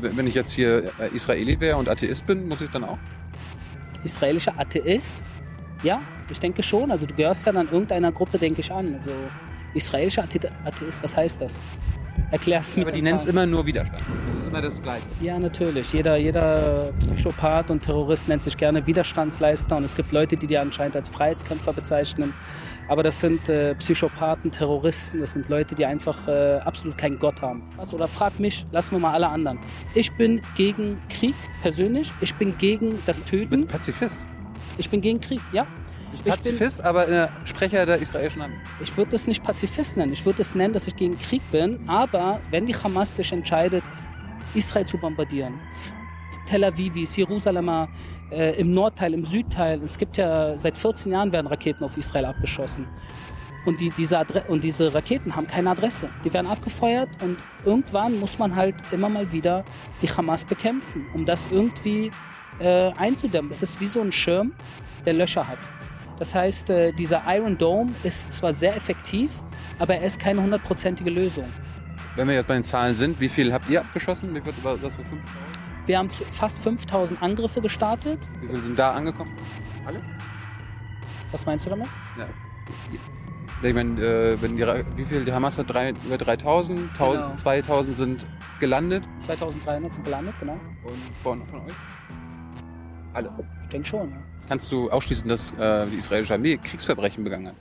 [0.00, 2.98] Wenn ich jetzt hier äh, Israeli wäre und Atheist bin, muss ich dann auch?
[4.04, 5.18] Israelischer Atheist?
[5.82, 6.90] Ja, ich denke schon.
[6.90, 8.94] Also du gehörst dann an irgendeiner Gruppe, denke ich, an.
[8.94, 9.10] Also
[9.74, 11.60] israelischer Atheist, was heißt das?
[12.30, 12.82] Erklär's mir.
[12.82, 14.00] Aber die nennen es immer nur Widerstand.
[14.00, 15.04] Das ist immer das Gleiche.
[15.20, 15.92] Ja, natürlich.
[15.92, 20.58] Jeder, jeder Psychopath und Terrorist nennt sich gerne Widerstandsleister und es gibt Leute, die die
[20.58, 22.32] anscheinend als Freiheitskämpfer bezeichnen.
[22.90, 27.40] Aber das sind äh, Psychopathen, Terroristen, das sind Leute, die einfach äh, absolut keinen Gott
[27.40, 27.62] haben.
[27.76, 27.94] Was?
[27.94, 29.60] Oder frag mich, lassen wir mal alle anderen.
[29.94, 32.10] Ich bin gegen Krieg persönlich.
[32.20, 33.48] Ich bin gegen das Töten.
[33.48, 34.18] Du bist Pazifist.
[34.76, 35.68] Ich bin gegen Krieg, ja.
[36.14, 38.58] Ich bin Pazifist, aber äh, Sprecher der israelischen Armee.
[38.82, 40.12] Ich würde das nicht Pazifist nennen.
[40.12, 41.88] Ich würde es nennen, dass ich gegen Krieg bin.
[41.88, 43.84] Aber wenn die Hamas sich entscheidet,
[44.54, 45.60] Israel zu bombardieren,
[46.50, 47.88] Tel Avivis, Jerusalemer,
[48.32, 52.24] äh, im Nordteil, im Südteil, es gibt ja seit 14 Jahren werden Raketen auf Israel
[52.24, 52.88] abgeschossen.
[53.66, 54.18] Und, die, diese
[54.48, 56.08] und diese Raketen haben keine Adresse.
[56.24, 59.64] Die werden abgefeuert und irgendwann muss man halt immer mal wieder
[60.02, 62.10] die Hamas bekämpfen, um das irgendwie
[62.58, 63.50] äh, einzudämmen.
[63.52, 64.52] Es ist wie so ein Schirm,
[65.06, 65.58] der Löcher hat.
[66.18, 69.40] Das heißt, äh, dieser Iron Dome ist zwar sehr effektiv,
[69.78, 71.44] aber er ist keine hundertprozentige Lösung.
[72.16, 74.34] Wenn wir jetzt bei den Zahlen sind, wie viel habt ihr abgeschossen?
[74.34, 75.49] Wie viel war das für 5000?
[75.90, 78.20] Wir haben fast 5000 Angriffe gestartet.
[78.40, 79.32] Wie viele sind da angekommen?
[79.84, 80.00] Alle?
[81.32, 81.88] Was meinst du damit?
[82.16, 82.28] Ja.
[83.60, 87.34] Ich meine, äh, wenn die, wie viel, die Hamas hat drei, über 3000, genau.
[87.34, 88.26] 2000 sind
[88.60, 89.02] gelandet.
[89.18, 90.60] 2300 sind gelandet, genau.
[90.84, 91.72] Und von, von euch?
[93.12, 93.32] Alle?
[93.62, 94.16] Ich denke schon, ja.
[94.46, 97.56] Kannst du ausschließen, dass äh, die israelische Armee Kriegsverbrechen begangen hat?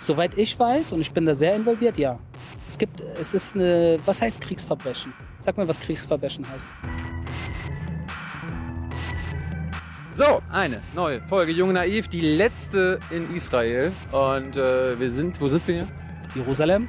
[0.00, 2.18] Soweit ich weiß, und ich bin da sehr involviert, ja.
[2.66, 5.12] Es gibt, es ist eine, was heißt Kriegsverbrechen?
[5.44, 6.66] Sag mir, was Kriegsverbrechen heißt.
[10.14, 13.92] So, eine neue Folge Junge Naiv, die letzte in Israel.
[14.10, 15.88] Und äh, wir sind, wo sind wir hier?
[16.34, 16.88] Jerusalem.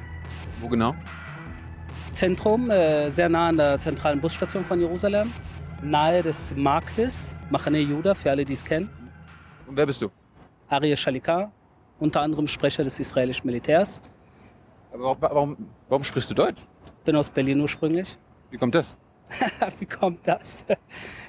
[0.62, 0.94] Wo genau?
[2.12, 5.30] Zentrum, äh, sehr nah an der zentralen Busstation von Jerusalem.
[5.82, 8.88] Nahe des Marktes, Machane Juda, für alle, die es kennen.
[9.66, 10.08] Und wer bist du?
[10.70, 11.52] Arie Shalika,
[11.98, 14.00] unter anderem Sprecher des israelischen Militärs.
[14.94, 15.58] Aber warum,
[15.90, 16.62] warum sprichst du Deutsch?
[17.04, 18.16] Bin aus Berlin ursprünglich.
[18.50, 18.96] Wie kommt das?
[19.78, 20.64] Wie kommt das?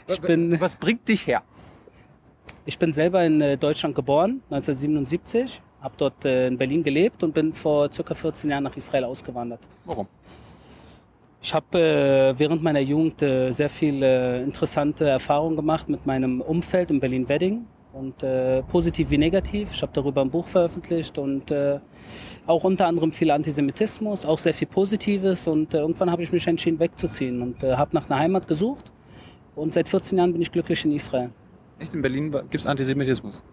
[0.07, 1.43] Ich bin, Was bringt dich her?
[2.65, 7.33] Ich bin selber in äh, Deutschland geboren, 1977, habe dort äh, in Berlin gelebt und
[7.33, 9.61] bin vor circa 14 Jahren nach Israel ausgewandert.
[9.85, 10.07] Warum?
[11.41, 16.99] Ich habe äh, während meiner Jugend sehr viele interessante Erfahrungen gemacht mit meinem Umfeld in
[16.99, 18.15] Berlin-Wedding und
[18.67, 19.71] positiv wie negativ.
[19.71, 21.51] Ich habe darüber ein Buch veröffentlicht und
[22.47, 26.47] auch unter anderem viel Antisemitismus, auch sehr viel Positives und äh, irgendwann habe ich mich
[26.47, 28.91] entschieden wegzuziehen und äh, habe nach einer Heimat gesucht
[29.55, 31.29] und seit 14 Jahren bin ich glücklich in Israel.
[31.77, 33.43] Echt in Berlin gibt es Antisemitismus?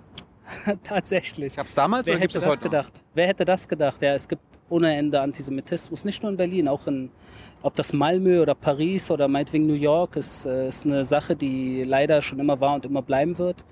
[0.82, 1.56] Tatsächlich.
[1.56, 3.02] Gab es damals Wer oder hätte das, das gedacht?
[3.14, 4.00] Wer hätte das gedacht?
[4.00, 7.10] Ja, es gibt ohne Ende Antisemitismus, nicht nur in Berlin, auch in,
[7.62, 11.84] ob das Malmö oder Paris oder meinetwegen New York, ist, äh, ist eine Sache, die
[11.84, 13.64] leider schon immer war und immer bleiben wird.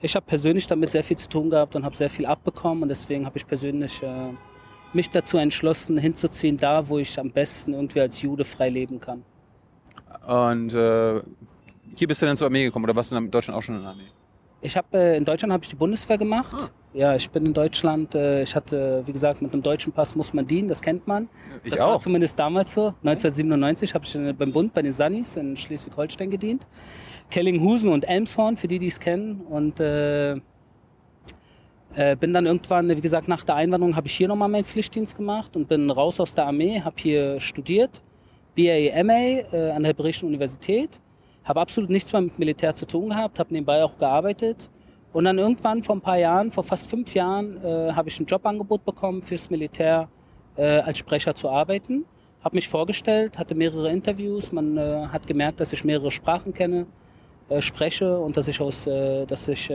[0.00, 2.88] Ich habe persönlich damit sehr viel zu tun gehabt und habe sehr viel abbekommen und
[2.88, 4.32] deswegen habe ich persönlich äh,
[4.92, 9.24] mich dazu entschlossen, hinzuziehen, da wo ich am besten irgendwie als Jude frei leben kann.
[10.26, 11.22] Und äh,
[11.94, 13.82] hier bist du dann zur Armee gekommen oder warst du in Deutschland auch schon in
[13.82, 14.02] der Armee?
[14.62, 16.54] Ich habe äh, in Deutschland habe ich die Bundeswehr gemacht.
[16.54, 16.68] Ah.
[16.92, 18.14] Ja, ich bin in Deutschland.
[18.14, 20.68] Äh, ich hatte, wie gesagt, mit einem deutschen Pass muss man dienen.
[20.68, 21.28] Das kennt man.
[21.64, 21.92] Ich das auch.
[21.92, 22.88] war zumindest damals so.
[23.04, 26.66] 1997 habe ich beim Bund bei den Sunnis in Schleswig-Holstein gedient.
[27.30, 29.40] Kellinghusen und Elmshorn, für die, die es kennen.
[29.40, 30.40] Und äh,
[31.94, 35.16] äh, bin dann irgendwann, wie gesagt, nach der Einwanderung habe ich hier nochmal meinen Pflichtdienst
[35.16, 38.02] gemacht und bin raus aus der Armee, habe hier studiert,
[38.56, 41.00] BA, MA äh, an der Hebräischen Universität
[41.44, 44.70] habe absolut nichts mehr mit Militär zu tun gehabt, habe nebenbei auch gearbeitet.
[45.12, 48.26] Und dann irgendwann vor ein paar Jahren, vor fast fünf Jahren, äh, habe ich ein
[48.26, 50.08] Jobangebot bekommen fürs Militär
[50.56, 52.04] äh, als Sprecher zu arbeiten.
[52.44, 54.52] Habe mich vorgestellt, hatte mehrere Interviews.
[54.52, 56.86] Man äh, hat gemerkt, dass ich mehrere Sprachen kenne,
[57.48, 59.70] äh, spreche und dass ich aus, dass ich,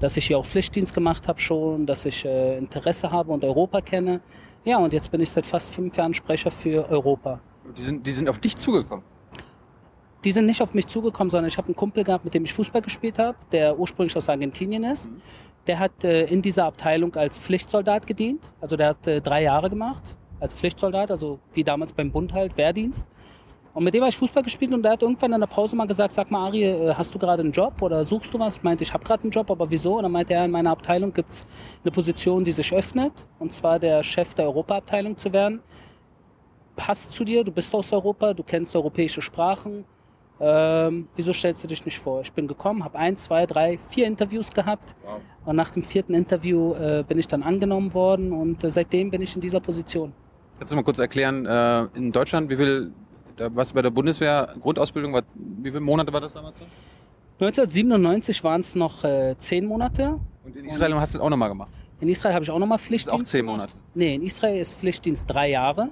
[0.00, 3.80] dass ich hier auch Pflichtdienst gemacht habe schon, dass ich äh, Interesse habe und Europa
[3.80, 4.20] kenne.
[4.64, 7.40] Ja, und jetzt bin ich seit fast fünf Jahren Sprecher für Europa.
[7.76, 9.04] Die sind, die sind auf dich zugekommen?
[10.24, 12.52] die sind nicht auf mich zugekommen, sondern ich habe einen Kumpel gehabt, mit dem ich
[12.52, 15.10] Fußball gespielt habe, der ursprünglich aus Argentinien ist.
[15.10, 15.20] Mhm.
[15.66, 18.52] Der hat äh, in dieser Abteilung als Pflichtsoldat gedient.
[18.60, 22.56] Also der hat äh, drei Jahre gemacht als Pflichtsoldat, also wie damals beim Bund halt,
[22.56, 23.06] Wehrdienst.
[23.74, 25.86] Und mit dem habe ich Fußball gespielt und der hat irgendwann in der Pause mal
[25.86, 28.56] gesagt, sag mal Ari, äh, hast du gerade einen Job oder suchst du was?
[28.56, 29.96] Ich meinte, ich habe gerade einen Job, aber wieso?
[29.96, 31.44] Und dann meinte er, in meiner Abteilung gibt's
[31.82, 35.60] eine Position, die sich öffnet, und zwar der Chef der Europaabteilung zu werden.
[36.76, 39.84] Passt zu dir, du bist aus Europa, du kennst europäische Sprachen,
[40.40, 42.20] ähm, wieso stellst du dich nicht vor?
[42.20, 45.20] Ich bin gekommen, habe ein, zwei, drei, vier Interviews gehabt wow.
[45.44, 49.22] und nach dem vierten Interview äh, bin ich dann angenommen worden und äh, seitdem bin
[49.22, 50.12] ich in dieser Position.
[50.58, 52.92] Kannst du mal kurz erklären, äh, in Deutschland, wie viel
[53.36, 56.58] da du bei der Bundeswehr, Grundausbildung, war, wie viele Monate war das damals?
[56.58, 56.64] so?
[57.40, 60.20] 1997 waren es noch äh, zehn Monate.
[60.44, 61.70] Und in Israel hast du das auch nochmal gemacht.
[62.00, 63.26] In Israel habe ich auch nochmal Das ist Pflichtdienst.
[63.26, 63.56] auch zehn gemacht.
[63.58, 63.72] Monate.
[63.94, 65.90] Nee, in Israel ist Pflichtdienst drei Jahre.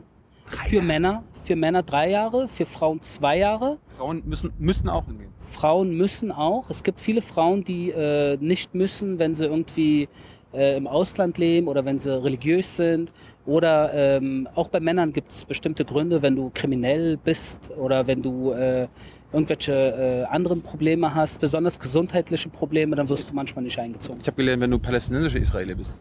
[0.69, 1.25] für Männer.
[1.45, 3.79] Für Männer drei Jahre, für Frauen zwei Jahre.
[3.97, 5.33] Frauen müssen, müssen auch hingehen.
[5.51, 6.71] Frauen müssen auch.
[6.71, 10.09] Es gibt viele Frauen, die äh, nicht müssen, wenn sie irgendwie
[10.53, 13.13] äh, im Ausland leben oder wenn sie religiös sind.
[13.45, 18.23] Oder ähm, auch bei Männern gibt es bestimmte Gründe, wenn du kriminell bist oder wenn
[18.23, 18.87] du äh,
[19.33, 24.21] irgendwelche äh, anderen Probleme hast, besonders gesundheitliche Probleme, dann wirst du manchmal nicht eingezogen.
[24.21, 25.99] Ich habe gelernt, wenn du palästinensischer Israeli bist.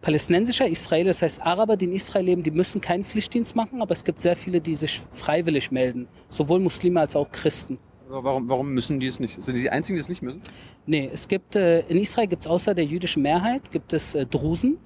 [0.00, 3.92] Palästinensischer Israeler, das heißt Araber, die in Israel leben, die müssen keinen Pflichtdienst machen, aber
[3.92, 6.06] es gibt sehr viele, die sich freiwillig melden.
[6.28, 7.78] Sowohl Muslime als auch Christen.
[8.08, 9.42] Warum, warum müssen die es nicht?
[9.42, 10.42] Sind die die einzigen, die es nicht müssen?
[10.86, 14.24] Nee, es gibt, äh, in Israel gibt es außer der jüdischen Mehrheit, gibt es äh,
[14.26, 14.78] Drusen,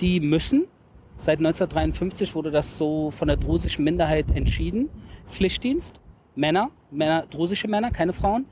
[0.00, 0.64] die müssen.
[1.24, 4.90] Seit 1953 wurde das so von der drusischen Minderheit entschieden.
[5.26, 5.98] Pflichtdienst,
[6.36, 8.44] Männer, Männer, drusische Männer, keine Frauen.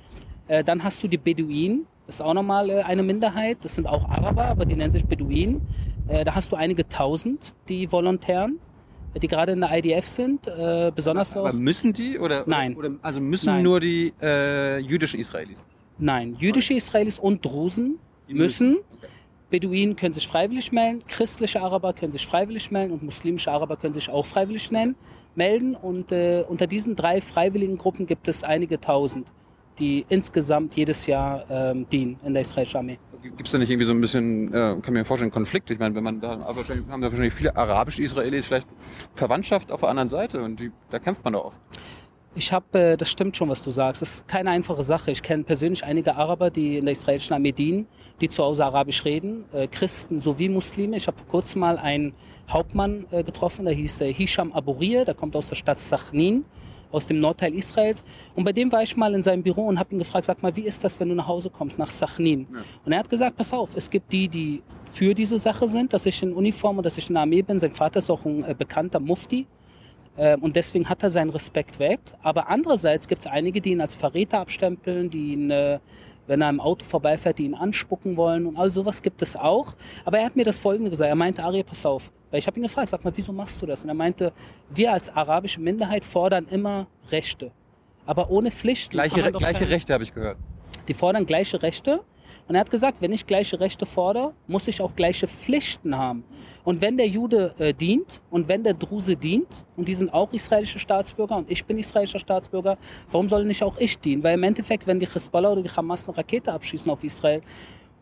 [0.49, 3.59] Äh, dann hast du die Beduinen, das ist auch nochmal äh, eine Minderheit.
[3.61, 5.61] Das sind auch Araber, aber die nennen sich Beduinen.
[6.09, 8.59] Äh, da hast du einige tausend, die Volontären,
[9.21, 11.45] die gerade in der IDF sind, äh, besonders auch.
[11.45, 12.19] Aber müssen die?
[12.19, 12.75] Oder, Nein.
[12.75, 13.65] Oder, also müssen Nein.
[13.65, 15.59] nur die äh, jüdischen Israelis?
[15.99, 17.99] Nein, jüdische Israelis und Drusen
[18.31, 18.79] Die müssen.
[19.53, 23.93] Beduinen können sich freiwillig melden, christliche Araber können sich freiwillig melden und muslimische Araber können
[23.93, 24.97] sich auch freiwillig nennen,
[25.35, 25.77] melden.
[25.77, 29.29] Und äh, unter diesen drei freiwilligen Gruppen gibt es einige tausend,
[29.79, 32.99] die insgesamt jedes Jahr ähm, dienen in der israelischen Armee.
[33.23, 35.71] Gibt es da nicht irgendwie so ein bisschen, äh, kann mir vorstellen, Konflikt?
[35.71, 38.67] Ich meine, wenn man da, wahrscheinlich haben da wahrscheinlich viele arabische Israelis vielleicht
[39.15, 41.59] Verwandtschaft auf der anderen Seite und die, da kämpft man doch oft.
[42.35, 44.01] Ich habe, äh, das stimmt schon, was du sagst.
[44.01, 45.11] Es ist keine einfache Sache.
[45.11, 47.87] Ich kenne persönlich einige Araber, die in der israelischen Armee dienen,
[48.23, 50.97] die zu Hause Arabisch reden, äh, Christen sowie Muslime.
[50.97, 52.15] Ich habe vor kurzem mal einen
[52.49, 56.47] Hauptmann äh, getroffen, der hieß äh, Hisham Aburir, der kommt aus der Stadt Sachnin,
[56.91, 58.03] aus dem Nordteil Israels.
[58.35, 60.57] Und bei dem war ich mal in seinem Büro und habe ihn gefragt, sag mal,
[60.57, 62.47] wie ist das, wenn du nach Hause kommst, nach Sachnin?
[62.51, 62.61] Ja.
[62.87, 64.63] Und er hat gesagt, pass auf, es gibt die, die
[64.93, 67.59] für diese Sache sind, dass ich in Uniform und dass ich in der Armee bin.
[67.59, 69.47] Sein Vater ist auch ein äh, bekannter Mufti.
[70.19, 72.01] Ähm, und deswegen hat er seinen Respekt weg.
[72.23, 75.79] Aber andererseits gibt es einige, die ihn als Verräter abstempeln, die ihn, äh,
[76.27, 79.75] wenn er im Auto vorbeifährt, die ihn anspucken wollen und all sowas gibt es auch.
[80.05, 81.09] Aber er hat mir das Folgende gesagt.
[81.09, 82.13] Er meinte, Ari, pass auf.
[82.31, 83.83] Weil ich habe ihn gefragt, sag mal, wieso machst du das?
[83.83, 84.33] Und er meinte,
[84.71, 87.51] wir als arabische Minderheit fordern immer Rechte.
[88.07, 88.91] Aber ohne Pflicht.
[88.91, 90.37] Gleiche, gleiche keine- Rechte habe ich gehört.
[90.89, 92.01] die fordern gleiche Rechte.
[92.49, 96.25] Und er hat gesagt, wenn ich gleiche Rechte fordere, muss ich auch gleiche Pflichten haben.
[96.65, 100.33] Und wenn der Jude äh, dient und wenn der Druse dient, und die sind auch
[100.33, 102.79] israelische Staatsbürger und ich bin israelischer Staatsbürger,
[103.11, 104.23] warum soll nicht auch ich dienen?
[104.23, 107.41] Weil im Endeffekt, wenn die Hisbollah oder die Hamas eine Rakete abschießen auf Israel,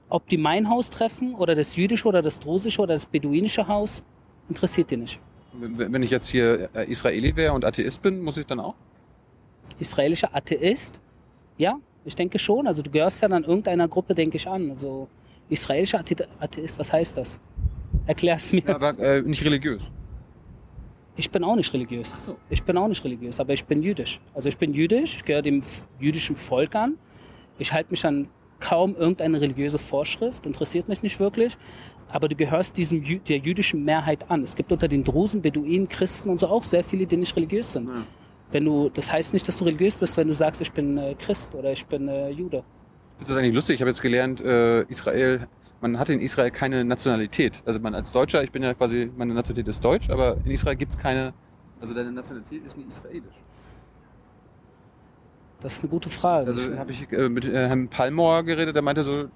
[0.08, 4.02] ob die mein Haus treffen oder das jüdische oder das drusische oder das beduinische Haus,
[4.48, 5.20] interessiert die nicht.
[5.52, 8.74] Wenn ich jetzt hier äh, Israeli wäre und Atheist bin, muss ich dann auch?
[9.78, 11.00] Israelischer Atheist?
[11.56, 12.66] Ja, ich denke schon.
[12.66, 14.70] Also du gehörst ja dann irgendeiner Gruppe, denke ich, an.
[14.70, 15.08] Also
[15.48, 17.38] israelischer Athe Atheist, was heißt das?
[18.06, 18.62] Erklär's mir.
[18.66, 19.82] Ja, aber äh, nicht religiös.
[21.16, 22.14] Ich bin auch nicht religiös.
[22.16, 22.36] Ach so.
[22.48, 24.20] Ich bin auch nicht religiös, aber ich bin jüdisch.
[24.34, 25.62] Also ich bin jüdisch, ich gehöre dem
[25.98, 26.94] jüdischen Volk an.
[27.58, 31.56] Ich halte mich an kaum irgendeine religiöse Vorschrift, interessiert mich nicht wirklich.
[32.08, 34.42] Aber du gehörst diesem der jüdischen Mehrheit an.
[34.42, 37.72] Es gibt unter den Drusen, Beduinen, Christen und so auch sehr viele, die nicht religiös
[37.72, 37.88] sind.
[37.88, 38.02] Ja.
[38.52, 41.14] Wenn du, das heißt nicht, dass du religiös bist, wenn du sagst, ich bin äh,
[41.14, 42.64] Christ oder ich bin äh, Jude.
[43.20, 43.74] Das ist eigentlich lustig.
[43.74, 45.46] Ich habe jetzt gelernt, äh, Israel,
[45.80, 47.62] man hat in Israel keine Nationalität.
[47.64, 50.76] Also man als Deutscher, ich bin ja quasi, meine Nationalität ist deutsch, aber in Israel
[50.76, 51.32] gibt es keine,
[51.80, 53.36] also deine Nationalität ist nicht israelisch.
[55.60, 56.50] Das ist eine gute Frage.
[56.50, 59.28] Also habe ich äh, mit äh, Herrn Palmore geredet, der meinte so,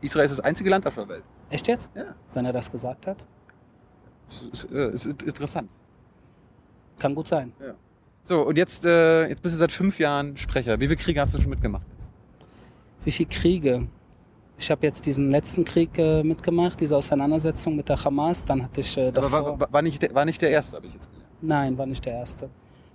[0.00, 1.22] Israel ist das einzige Land auf der Welt.
[1.50, 1.88] Echt jetzt?
[1.94, 2.14] Ja.
[2.34, 3.24] Wenn er das gesagt hat?
[4.28, 5.70] Das ist, äh, ist interessant.
[6.98, 7.52] Kann gut sein.
[8.26, 10.80] So, und jetzt, äh, jetzt bist du seit fünf Jahren Sprecher.
[10.80, 11.84] Wie viele Kriege hast du schon mitgemacht?
[13.04, 13.86] Wie viele Kriege?
[14.58, 18.42] Ich habe jetzt diesen letzten Krieg äh, mitgemacht, diese Auseinandersetzung mit der Hamas.
[18.42, 19.30] Dann hatte ich äh, Aber davor...
[19.44, 21.28] war, war, war, nicht der, war nicht der erste, habe ich jetzt gelernt.
[21.42, 22.48] Nein, war nicht der erste.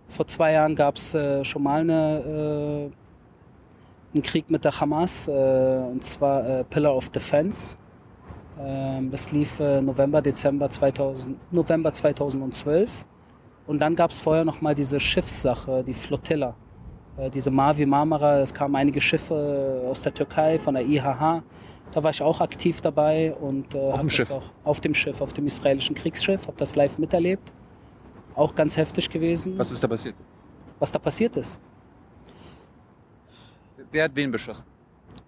[0.07, 5.27] Vor zwei Jahren gab es äh, schon mal eine, äh, einen Krieg mit der Hamas,
[5.27, 7.75] äh, und zwar äh, Pillar of Defense.
[8.59, 13.05] Ähm, das lief November, Dezember 2000, November 2012.
[13.69, 16.55] Und dann gab es vorher noch mal diese Schiffssache, die Flottilla.
[17.17, 21.43] Äh, diese Mavi Marmara, es kamen einige Schiffe aus der Türkei, von der IHH.
[21.93, 24.31] Da war ich auch aktiv dabei und äh, hab dem das Schiff?
[24.31, 27.51] auch auf dem Schiff, auf dem israelischen Kriegsschiff, habe das live miterlebt.
[28.33, 30.15] Auch ganz heftig gewesen, Was ist da passiert?
[30.79, 31.59] was da passiert ist.
[33.91, 34.65] Wer hat wen beschossen?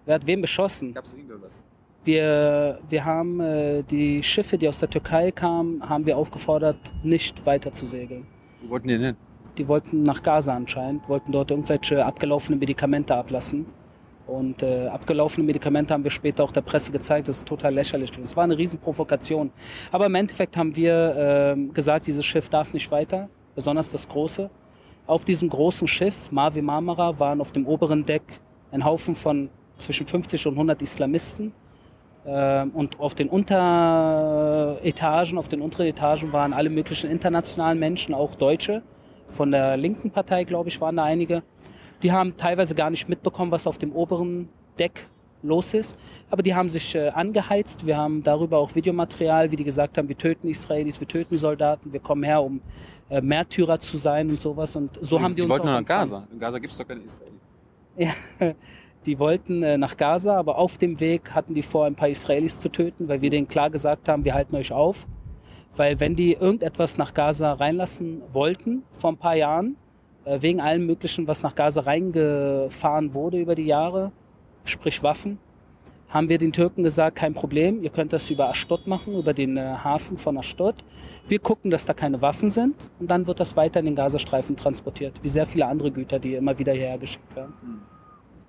[0.04, 0.92] Wer hat wen beschossen?
[0.94, 1.52] Gab es irgendwas?
[2.04, 7.46] Wir, wir haben äh, die Schiffe, die aus der Türkei kamen, haben wir aufgefordert, nicht
[7.46, 8.26] weiter zu segeln.
[8.62, 9.16] Wo wollten die denn hin?
[9.58, 13.66] Die wollten nach Gaza anscheinend, wollten dort irgendwelche abgelaufene Medikamente ablassen.
[14.26, 17.28] Und äh, abgelaufene Medikamente haben wir später auch der Presse gezeigt.
[17.28, 18.10] Das ist total lächerlich.
[18.22, 19.52] Es war eine Riesenprovokation.
[19.90, 24.48] Aber im Endeffekt haben wir äh, gesagt, dieses Schiff darf nicht weiter, besonders das große.
[25.06, 28.22] Auf diesem großen Schiff, Mavi Marmara, waren auf dem oberen Deck
[28.70, 31.52] ein Haufen von zwischen 50 und 100 Islamisten.
[32.24, 38.34] Äh, und auf den Unteretagen, auf den unteren Etagen waren alle möglichen internationalen Menschen, auch
[38.34, 38.82] Deutsche.
[39.28, 41.42] Von der linken Partei, glaube ich, waren da einige.
[42.02, 44.48] Die haben teilweise gar nicht mitbekommen, was auf dem oberen
[44.78, 45.06] Deck
[45.42, 45.96] los ist.
[46.30, 47.86] Aber die haben sich äh, angeheizt.
[47.86, 51.92] Wir haben darüber auch Videomaterial, wie die gesagt haben, wir töten Israelis, wir töten Soldaten,
[51.92, 52.60] wir kommen her, um
[53.08, 54.76] äh, Märtyrer zu sein und sowas.
[54.76, 55.84] Und so haben die, die uns wollten auch nach.
[55.84, 56.26] Gaza.
[56.30, 57.40] In Gaza gibt es doch keine Israelis.
[57.96, 58.54] Ja,
[59.06, 62.60] die wollten äh, nach Gaza, aber auf dem Weg hatten die vor, ein paar Israelis
[62.60, 65.06] zu töten, weil wir denen klar gesagt haben, wir halten euch auf.
[65.74, 69.76] Weil wenn die irgendetwas nach Gaza reinlassen wollten, vor ein paar Jahren,
[70.24, 74.12] äh, wegen allem Möglichen, was nach Gaza reingefahren wurde über die Jahre,
[74.64, 75.38] sprich Waffen,
[76.08, 79.56] haben wir den Türken gesagt, kein Problem, ihr könnt das über Ashdod machen, über den
[79.56, 80.76] äh, Hafen von Ashdod.
[81.26, 84.54] Wir gucken, dass da keine Waffen sind und dann wird das weiter in den Gazastreifen
[84.54, 87.54] transportiert, wie sehr viele andere Güter, die immer wieder hierher geschickt werden.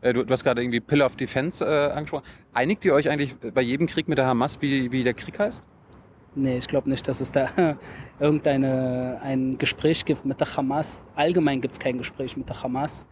[0.04, 2.26] Äh, du, du hast gerade irgendwie Pillar of Defense äh, angesprochen.
[2.54, 5.64] Einigt ihr euch eigentlich bei jedem Krieg mit der Hamas, wie, wie der Krieg heißt?
[6.36, 7.48] Nee, ich glaube nicht, dass es da
[8.20, 11.06] irgendeine ein Gespräch gibt mit der Hamas.
[11.16, 13.08] Allgemein gibt es kein Gespräch mit der Hamas.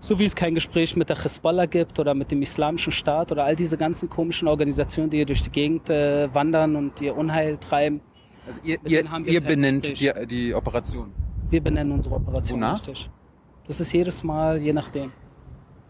[0.00, 3.44] So wie es kein Gespräch mit der Hezbollah gibt oder mit dem Islamischen Staat oder
[3.44, 7.56] all diese ganzen komischen Organisationen, die hier durch die Gegend äh, wandern und ihr Unheil
[7.56, 8.02] treiben.
[8.46, 10.28] Also ihr, ihr, ihr benennt die, Gespräch.
[10.28, 11.10] die Operation.
[11.48, 12.74] Wir benennen unsere Operation Wonach?
[12.74, 13.10] richtig.
[13.66, 15.10] Das ist jedes Mal, je nachdem.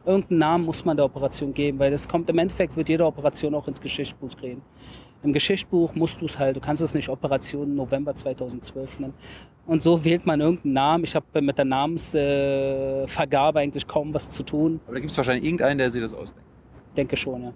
[0.07, 3.55] Irgendeinen Namen muss man der Operation geben, weil es kommt im Endeffekt, wird jede Operation
[3.55, 4.61] auch ins Geschichtsbuch gehen.
[5.23, 9.15] Im Geschichtsbuch musst du es halt, du kannst es nicht Operation November 2012 nennen.
[9.67, 11.05] Und so wählt man irgendeinen Namen.
[11.05, 14.81] Ich habe mit der Namensvergabe äh, eigentlich kaum was zu tun.
[14.85, 16.45] Aber da gibt es wahrscheinlich irgendeinen, der sich das ausdenkt.
[16.97, 17.53] Denke schon, ja.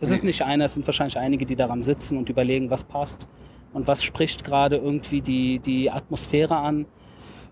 [0.00, 0.16] Es Nee.
[0.16, 3.26] ist nicht einer, es sind wahrscheinlich einige, die daran sitzen und überlegen, was passt
[3.72, 6.84] und was spricht gerade irgendwie die, die Atmosphäre an.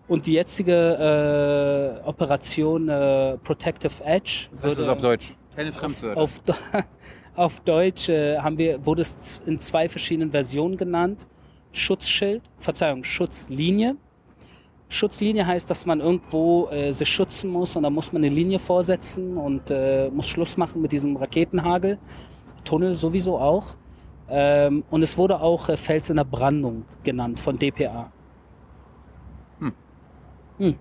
[0.09, 5.35] Und die jetzige äh, Operation äh, Protective Edge das auf Deutsch?
[5.55, 6.21] Keine Fremdwörter.
[6.21, 6.55] auf, Do-
[7.37, 11.27] auf Deutsch äh, haben wir, wurde es in zwei verschiedenen Versionen genannt.
[11.73, 13.97] Schutzschild, Verzeihung, Schutzlinie.
[14.88, 18.59] Schutzlinie heißt, dass man irgendwo äh, sich schützen muss und da muss man eine Linie
[18.59, 21.99] vorsetzen und äh, muss Schluss machen mit diesem Raketenhagel.
[22.65, 23.67] Tunnel sowieso auch.
[24.31, 28.11] Ähm, und es wurde auch äh, Fels in der Brandung genannt von DPA.
[30.59, 30.77] Hm.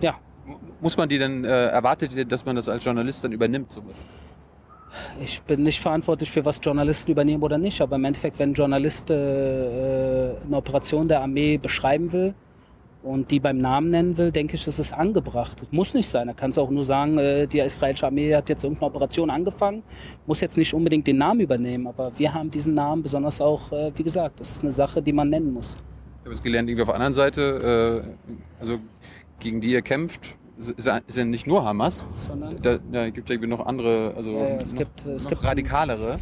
[0.00, 0.16] Ja,
[0.80, 3.72] Muss man die denn, äh, erwartet ihr, dass man das als Journalist dann übernimmt?
[3.72, 3.96] Sowas?
[5.20, 8.54] Ich bin nicht verantwortlich für was Journalisten übernehmen oder nicht, aber im Endeffekt, wenn ein
[8.54, 12.34] Journalist äh, äh, eine Operation der Armee beschreiben will
[13.02, 15.64] und die beim Namen nennen will, denke ich, ist es angebracht.
[15.72, 16.28] Muss nicht sein.
[16.28, 19.82] Er kann es auch nur sagen, äh, die israelische Armee hat jetzt irgendeine Operation angefangen,
[20.26, 23.92] muss jetzt nicht unbedingt den Namen übernehmen, aber wir haben diesen Namen besonders auch, äh,
[23.96, 25.76] wie gesagt, das ist eine Sache, die man nennen muss.
[26.24, 28.78] Ich habe es gelernt, irgendwie auf der anderen Seite, äh, also
[29.40, 32.06] gegen die ihr kämpft, ist ja- ja nicht nur Hamas.
[32.26, 35.24] Sondern Da, da gibt es irgendwie noch andere, also Ja, ja, es noch, gibt- es
[35.24, 36.18] noch gibt- radikalere.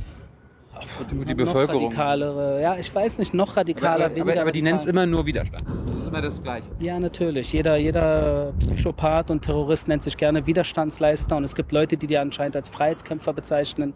[0.99, 1.85] Und die noch Bevölkerung.
[1.85, 5.25] radikalere, ja, ich weiß nicht, noch radikaler, aber, aber, aber die nennen es immer nur
[5.25, 5.63] Widerstand.
[5.87, 6.67] Das ist immer das Gleiche.
[6.81, 7.53] Ja, natürlich.
[7.53, 12.19] Jeder, jeder Psychopath und Terrorist nennt sich gerne Widerstandsleister und es gibt Leute, die die
[12.19, 13.93] anscheinend als Freiheitskämpfer bezeichnen.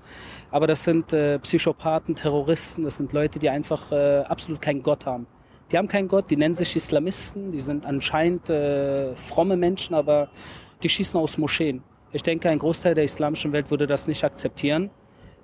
[0.53, 5.07] Aber das sind äh, Psychopathen, Terroristen, das sind Leute, die einfach äh, absolut keinen Gott
[5.07, 5.27] haben.
[5.73, 10.29] Die haben keinen Gott, die nennen sich Islamisten, die sind anscheinend äh, fromme Menschen, aber
[10.83, 11.83] die schießen aus Moscheen.
[12.13, 14.91] Ich denke, ein Großteil der islamischen Welt würde das nicht akzeptieren.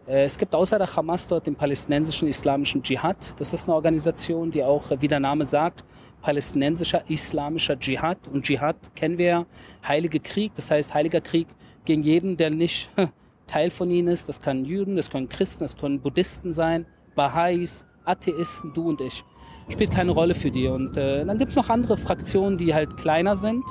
[0.06, 3.34] Äh, Es gibt außer der Hamas dort den palästinensischen islamischen Dschihad.
[3.40, 5.84] Das ist eine Organisation, die auch, wie der Name sagt,
[6.20, 8.28] palästinensischer islamischer Dschihad.
[8.28, 9.46] Und Dschihad kennen wir ja,
[9.86, 10.52] Heilige Krieg.
[10.54, 11.48] Das heißt, Heiliger Krieg
[11.84, 12.90] gegen jeden, der nicht
[13.48, 14.28] Teil von ihnen ist.
[14.28, 16.86] Das können Juden, das können Christen, das können Buddhisten sein,
[17.16, 19.24] Baha'is, Atheisten, du und ich.
[19.68, 20.66] Spielt keine Rolle für die.
[20.66, 23.64] Und äh, dann gibt's noch andere Fraktionen, die halt kleiner sind,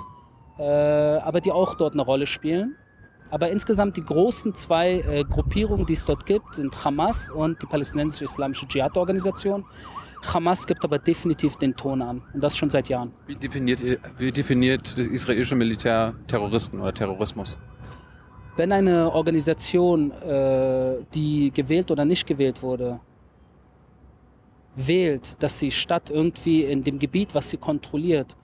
[0.58, 2.76] äh, aber die auch dort eine Rolle spielen.
[3.30, 7.66] Aber insgesamt die großen zwei äh, Gruppierungen, die es dort gibt, sind Hamas und die
[7.66, 9.66] palästinensische islamische Dschihad-Organisation.
[10.34, 13.12] Hamas gibt aber definitiv den Ton an und das schon seit Jahren.
[13.28, 13.82] Wie definiert,
[14.18, 17.58] wie definiert das israelische Militär Terroristen oder Terrorismus?
[18.58, 23.00] Wenn eine Organisation, äh, die gewählt oder nicht gewählt wurde,
[24.76, 28.36] wählt, dass sie statt irgendwie in dem Gebiet, was sie kontrolliert,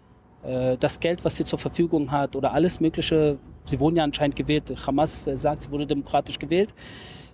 [0.43, 4.35] äh, das Geld, was sie zur Verfügung hat oder alles Mögliche, sie wurden ja anscheinend
[4.35, 6.73] gewählt, Hamas äh, sagt, sie wurde demokratisch gewählt,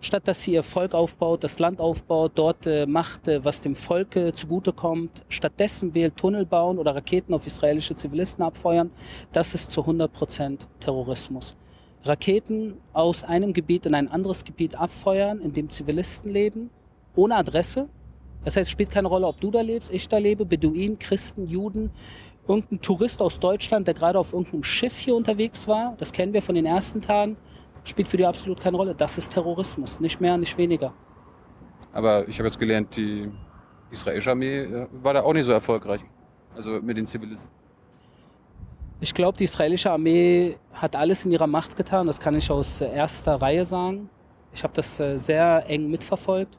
[0.02, 4.34] statt dass sie ihr Volk aufbaut, das Land aufbaut, dort äh, macht, was dem Volke
[4.34, 8.92] zugutekommt, stattdessen wählt Tunnel bauen oder Raketen auf israelische Zivilisten abfeuern,
[9.32, 11.56] das ist zu 100 Prozent Terrorismus.
[12.06, 16.70] Raketen aus einem Gebiet in ein anderes Gebiet abfeuern, in dem Zivilisten leben,
[17.16, 17.88] ohne Adresse.
[18.44, 21.48] Das heißt, es spielt keine Rolle, ob du da lebst, ich da lebe, Beduinen, Christen,
[21.48, 21.92] Juden,
[22.48, 25.96] irgendein Tourist aus Deutschland, der gerade auf irgendeinem Schiff hier unterwegs war.
[25.98, 27.38] Das kennen wir von den ersten Tagen
[27.84, 28.96] spielt für die absolut keine Rolle.
[28.96, 30.94] Das ist Terrorismus, nicht mehr, nicht weniger.
[31.92, 33.30] Aber ich habe jetzt gelernt, die
[33.92, 36.02] israelische Armee äh, war da auch nicht so erfolgreich.
[36.56, 37.50] Also mit den Zivilisten.
[39.00, 42.08] Ich glaube, die israelische Armee hat alles in ihrer Macht getan.
[42.08, 44.10] Das kann ich aus erster Reihe sagen.
[44.54, 46.58] Ich habe das äh, sehr eng mitverfolgt.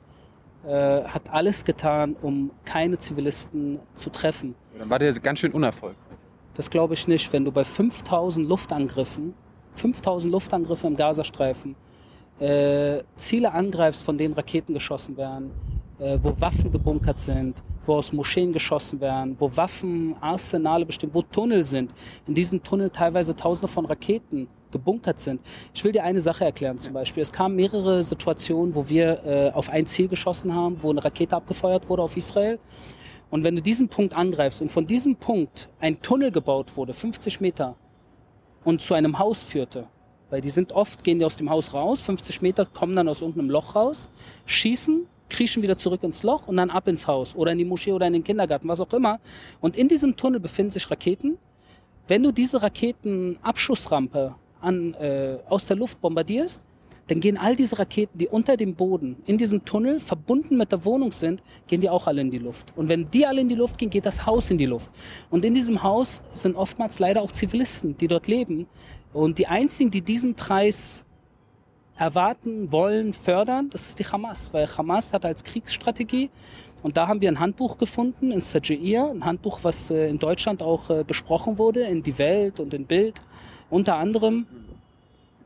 [0.67, 4.55] Äh, hat alles getan, um keine Zivilisten zu treffen.
[4.79, 5.99] Dann war der ganz schön unerfolgreich.
[6.55, 7.33] Das glaube ich nicht.
[7.33, 9.35] Wenn du bei 5000 Luftangriffen
[9.75, 11.75] 5000 Luftangriffe im Gazastreifen,
[12.39, 15.51] äh, Ziele angreifst, von denen Raketen geschossen werden,
[15.99, 21.65] äh, wo Waffen gebunkert sind, wo aus Moscheen geschossen werden, wo Waffenarsenale bestimmt, wo Tunnel
[21.65, 21.95] sind,
[22.27, 25.41] in diesen Tunnel teilweise Tausende von Raketen gebunkert sind.
[25.73, 27.23] Ich will dir eine Sache erklären zum Beispiel.
[27.23, 31.35] Es kamen mehrere Situationen, wo wir äh, auf ein Ziel geschossen haben, wo eine Rakete
[31.35, 32.59] abgefeuert wurde auf Israel.
[33.31, 37.41] Und wenn du diesen Punkt angreifst und von diesem Punkt ein Tunnel gebaut wurde, 50
[37.41, 37.77] Meter,
[38.65, 39.87] und zu einem Haus führte.
[40.31, 43.21] Weil die sind oft, gehen die aus dem Haus raus, 50 Meter, kommen dann aus
[43.21, 44.09] irgendeinem Loch raus,
[44.47, 47.93] schießen, kriechen wieder zurück ins Loch und dann ab ins Haus oder in die Moschee
[47.93, 49.21] oder in den Kindergarten, was auch immer.
[49.61, 51.39] Und in diesem Tunnel befinden sich Raketen.
[52.09, 56.61] Wenn du diese Raketenabschussrampe an, äh, aus der Luft bombardierst,
[57.07, 60.85] dann gehen all diese Raketen, die unter dem Boden in diesem Tunnel verbunden mit der
[60.85, 62.73] Wohnung sind, gehen die auch alle in die Luft.
[62.77, 64.91] Und wenn die alle in die Luft gehen, geht das Haus in die Luft.
[65.31, 68.67] Und in diesem Haus sind oftmals leider auch Zivilisten, die dort leben.
[69.13, 71.05] Und die einzigen, die diesen Preis
[71.97, 74.53] erwarten, wollen, fördern, das ist die Hamas.
[74.53, 76.31] Weil Hamas hat als Kriegsstrategie,
[76.83, 80.63] und da haben wir ein Handbuch gefunden in Sajir, ein Handbuch, was äh, in Deutschland
[80.63, 83.23] auch äh, besprochen wurde, in Die Welt und in Bild,
[83.71, 84.47] unter anderem.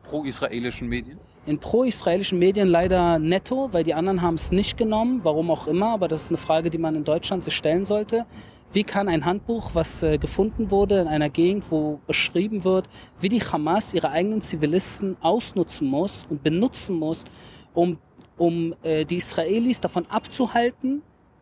[0.02, 1.18] Pro-israelischen Medien?
[1.48, 5.88] in pro-israelischen Medien leider netto, weil die anderen haben es nicht genommen, warum auch immer,
[5.94, 8.26] aber das ist eine Frage, die man in Deutschland sich stellen sollte.
[8.70, 12.86] Wie kann ein Handbuch, was äh, gefunden wurde in einer Gegend, wo beschrieben wird,
[13.18, 17.24] wie die Hamas ihre eigenen Zivilisten ausnutzen muss und benutzen muss,
[17.72, 17.96] um,
[18.36, 21.00] um äh, die Israelis davon abzuhalten,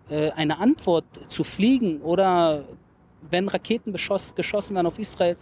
[0.09, 2.63] äh, eine Antwort zu fliegen oder
[3.29, 5.37] wenn Raketen beschoss, geschossen werden auf Israel,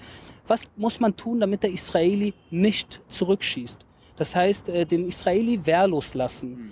[0.47, 3.85] was muss man tun, damit der Israeli nicht zurückschießt?
[4.17, 6.51] Das heißt, äh, den Israeli wehrlos lassen.
[6.51, 6.71] Mhm.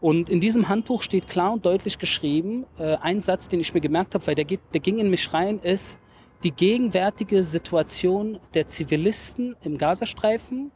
[0.00, 3.80] Und in diesem Handbuch steht klar und deutlich geschrieben, äh, ein Satz, den ich mir
[3.80, 5.98] gemerkt habe, weil der, geht, der ging in mich rein, ist,
[6.42, 10.72] die gegenwärtige Situation der Zivilisten im Gazastreifen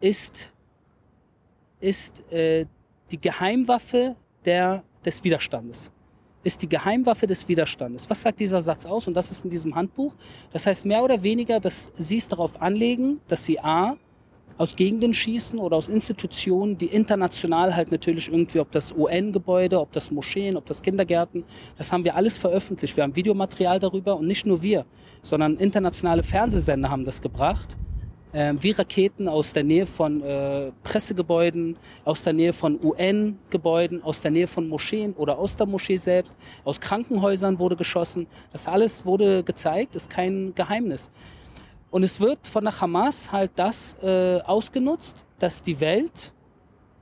[0.00, 0.52] ist,
[1.80, 2.64] ist äh,
[3.10, 5.92] die Geheimwaffe der, des Widerstandes.
[6.42, 8.08] Ist die Geheimwaffe des Widerstandes.
[8.08, 9.06] Was sagt dieser Satz aus?
[9.06, 10.14] Und das ist in diesem Handbuch.
[10.52, 13.96] Das heißt mehr oder weniger, dass sie es darauf anlegen, dass sie A,
[14.60, 19.90] aus Gegenden schießen oder aus Institutionen, die international halt natürlich irgendwie, ob das UN-Gebäude, ob
[19.92, 21.44] das Moscheen, ob das Kindergärten,
[21.78, 22.94] das haben wir alles veröffentlicht.
[22.94, 24.84] Wir haben Videomaterial darüber und nicht nur wir,
[25.22, 27.78] sondern internationale Fernsehsender haben das gebracht.
[28.32, 34.20] Äh, wie Raketen aus der Nähe von äh, Pressegebäuden, aus der Nähe von UN-Gebäuden, aus
[34.20, 38.28] der Nähe von Moscheen oder aus der Moschee selbst, aus Krankenhäusern wurde geschossen.
[38.52, 41.10] Das alles wurde gezeigt, ist kein Geheimnis.
[41.90, 46.32] Und es wird von der Hamas halt das äh, ausgenutzt, dass die Welt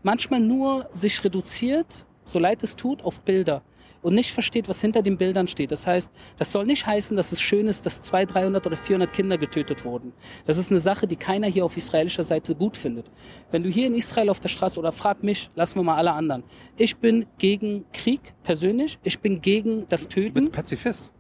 [0.03, 3.63] manchmal nur sich reduziert, so leid es tut, auf Bilder
[4.03, 5.73] und nicht versteht, was hinter den Bildern steht.
[5.73, 9.13] Das heißt, das soll nicht heißen, dass es schön ist, dass 200, 300 oder 400
[9.13, 10.13] Kinder getötet wurden.
[10.47, 13.11] Das ist eine Sache, die keiner hier auf israelischer Seite gut findet.
[13.51, 16.13] Wenn du hier in Israel auf der Straße oder frag mich, lassen wir mal alle
[16.13, 16.45] anderen.
[16.77, 18.99] Ich bin gegen Krieg persönlich.
[19.03, 20.35] Ich bin gegen das Töten.
[20.35, 21.11] Du bist Pazifist.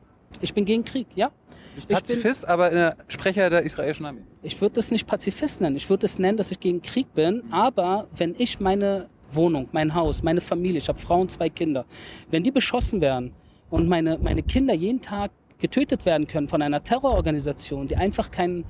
[0.41, 1.31] Ich bin gegen Krieg, ja.
[1.77, 4.23] Ich Pazifist, bin, aber der Sprecher der israelischen Armee.
[4.43, 5.77] Ich würde das nicht Pazifist nennen.
[5.77, 7.45] Ich würde es nennen, dass ich gegen Krieg bin.
[7.51, 11.85] Aber wenn ich meine Wohnung, mein Haus, meine Familie, ich habe Frauen, zwei Kinder,
[12.31, 13.33] wenn die beschossen werden
[13.71, 18.65] und meine, meine Kinder jeden Tag getötet werden können von einer Terrororganisation, die einfach keinen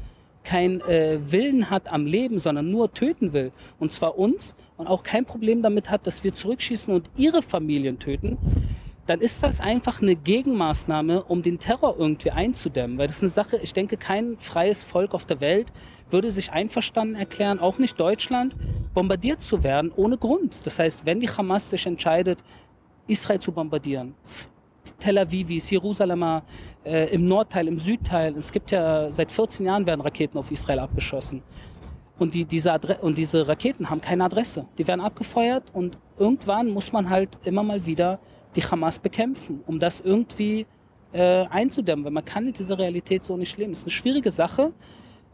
[0.45, 5.03] kein äh, Willen hat am Leben, sondern nur töten will, und zwar uns, und auch
[5.03, 8.39] kein Problem damit hat, dass wir zurückschießen und ihre Familien töten,
[9.09, 12.99] dann ist das einfach eine Gegenmaßnahme, um den Terror irgendwie einzudämmen.
[12.99, 15.73] Weil das ist eine Sache, ich denke, kein freies Volk auf der Welt
[16.11, 18.55] würde sich einverstanden erklären, auch nicht Deutschland,
[18.93, 20.55] bombardiert zu werden ohne Grund.
[20.65, 22.39] Das heißt, wenn die Hamas sich entscheidet,
[23.07, 24.15] Israel zu bombardieren,
[24.99, 26.43] Tel Avivis, Jerusalemer,
[26.85, 30.81] äh, im Nordteil, im Südteil, es gibt ja seit 14 Jahren werden Raketen auf Israel
[30.81, 31.43] abgeschossen.
[32.19, 34.67] Und, die, diese und diese Raketen haben keine Adresse.
[34.77, 38.19] Die werden abgefeuert und irgendwann muss man halt immer mal wieder
[38.59, 40.67] die Hamas bekämpfen, um das irgendwie
[41.13, 42.05] äh, einzudämmen.
[42.05, 43.73] Weil man kann in dieser Realität so nicht leben.
[43.73, 44.73] Das ist eine schwierige Sache.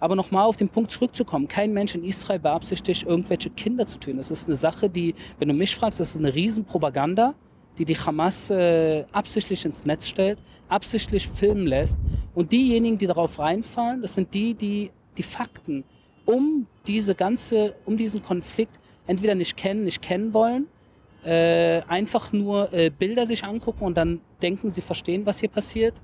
[0.00, 1.48] Aber nochmal auf den Punkt zurückzukommen.
[1.48, 4.18] Kein Mensch in Israel beabsichtigt, irgendwelche Kinder zu töten.
[4.18, 7.34] Das ist eine Sache, die, wenn du mich fragst, das ist eine Riesenpropaganda,
[7.78, 11.96] die die Hamas äh, absichtlich ins Netz stellt, absichtlich filmen lässt.
[12.34, 15.84] Und diejenigen, die darauf reinfallen, das sind die, die die Fakten
[16.26, 20.66] um diese ganze, um diesen Konflikt entweder nicht kennen, nicht kennen wollen,
[21.24, 25.94] äh, einfach nur äh, Bilder sich angucken und dann denken, sie verstehen, was hier passiert.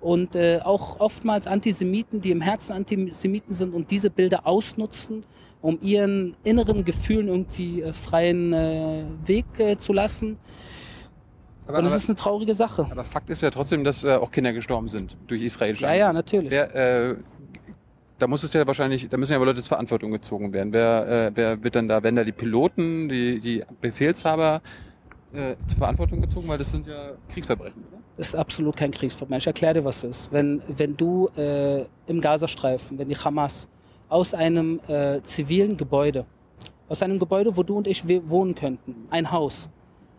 [0.00, 5.24] Und äh, auch oftmals Antisemiten, die im Herzen Antisemiten sind und diese Bilder ausnutzen,
[5.62, 10.36] um ihren inneren Gefühlen irgendwie äh, freien äh, Weg äh, zu lassen.
[11.66, 12.86] Aber, und das aber, ist eine traurige Sache.
[12.90, 16.12] aber Fakt ist ja trotzdem, dass äh, auch Kinder gestorben sind durch israelische Ja, ja,
[16.12, 16.50] natürlich.
[16.50, 17.16] Wer, äh,
[18.24, 20.72] da muss es ja wahrscheinlich, da müssen ja aber Leute zur Verantwortung gezogen werden.
[20.72, 24.62] Wer, äh, wer wird dann da, werden da die Piloten, die, die Befehlshaber
[25.34, 28.00] äh, zur Verantwortung gezogen, weil das sind ja Kriegsverbrechen, oder?
[28.16, 29.40] Ist absolut kein Kriegsverbrechen.
[29.40, 30.32] Ich erkläre dir, was es ist.
[30.32, 33.68] Wenn, wenn du äh, im Gazastreifen, wenn die Hamas
[34.08, 36.24] aus einem äh, zivilen Gebäude,
[36.88, 39.68] aus einem Gebäude, wo du und ich wohnen könnten, ein Haus,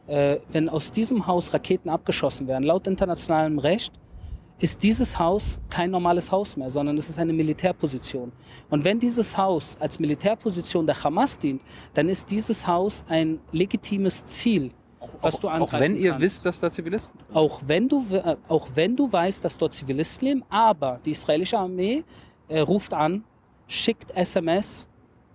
[0.06, 3.94] äh, wenn aus diesem Haus Raketen abgeschossen werden, laut internationalem Recht,
[4.60, 8.32] ist dieses Haus kein normales Haus mehr, sondern es ist eine Militärposition.
[8.70, 11.62] Und wenn dieses Haus als Militärposition der Hamas dient,
[11.94, 14.72] dann ist dieses Haus ein legitimes Ziel,
[15.22, 16.26] was du Auch angreifen wenn ihr kannst.
[16.26, 19.74] wisst, dass da Zivilisten drin Auch wenn du, äh, auch wenn du weißt, dass dort
[19.74, 22.04] Zivilisten leben, aber die israelische Armee
[22.48, 23.24] äh, ruft an,
[23.68, 24.88] schickt SMS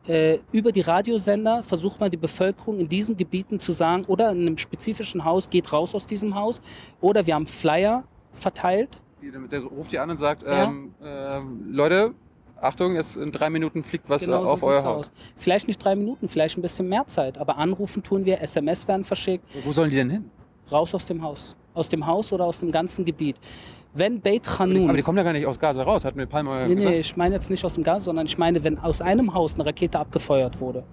[0.06, 4.40] äh, über die Radiosender, versucht mal die Bevölkerung in diesen Gebieten zu sagen, oder in
[4.40, 6.61] einem spezifischen Haus, geht raus aus diesem Haus,
[7.00, 9.00] oder wir haben Flyer verteilt.
[9.22, 10.64] Die, der ruft die an und sagt, Ja.
[10.64, 12.14] ähm, ähm, Leute,
[12.61, 15.00] Achtung, jetzt in drei Minuten fliegt was Genau so auf euer sieht's Haus.
[15.09, 15.12] aus.
[15.37, 19.04] Vielleicht nicht drei Minuten, vielleicht ein bisschen mehr Zeit, aber anrufen tun wir, SMS werden
[19.04, 20.30] verschickt, Wo sollen die denn hin?
[20.70, 21.56] raus aus dem Haus.
[21.74, 23.37] Aus dem Haus oder aus dem ganzen Gebiet.
[23.92, 24.85] Wenn Beit Hanun...
[24.88, 26.90] aber die kommen ja gar nicht aus Gaza raus, hat mir Palmer Nee, gesagt.
[26.94, 29.55] nee, ich meine jetzt nicht aus dem Gas, sondern ich meine, wenn aus einem Haus
[29.55, 30.85] eine Rakete abgefeuert wurde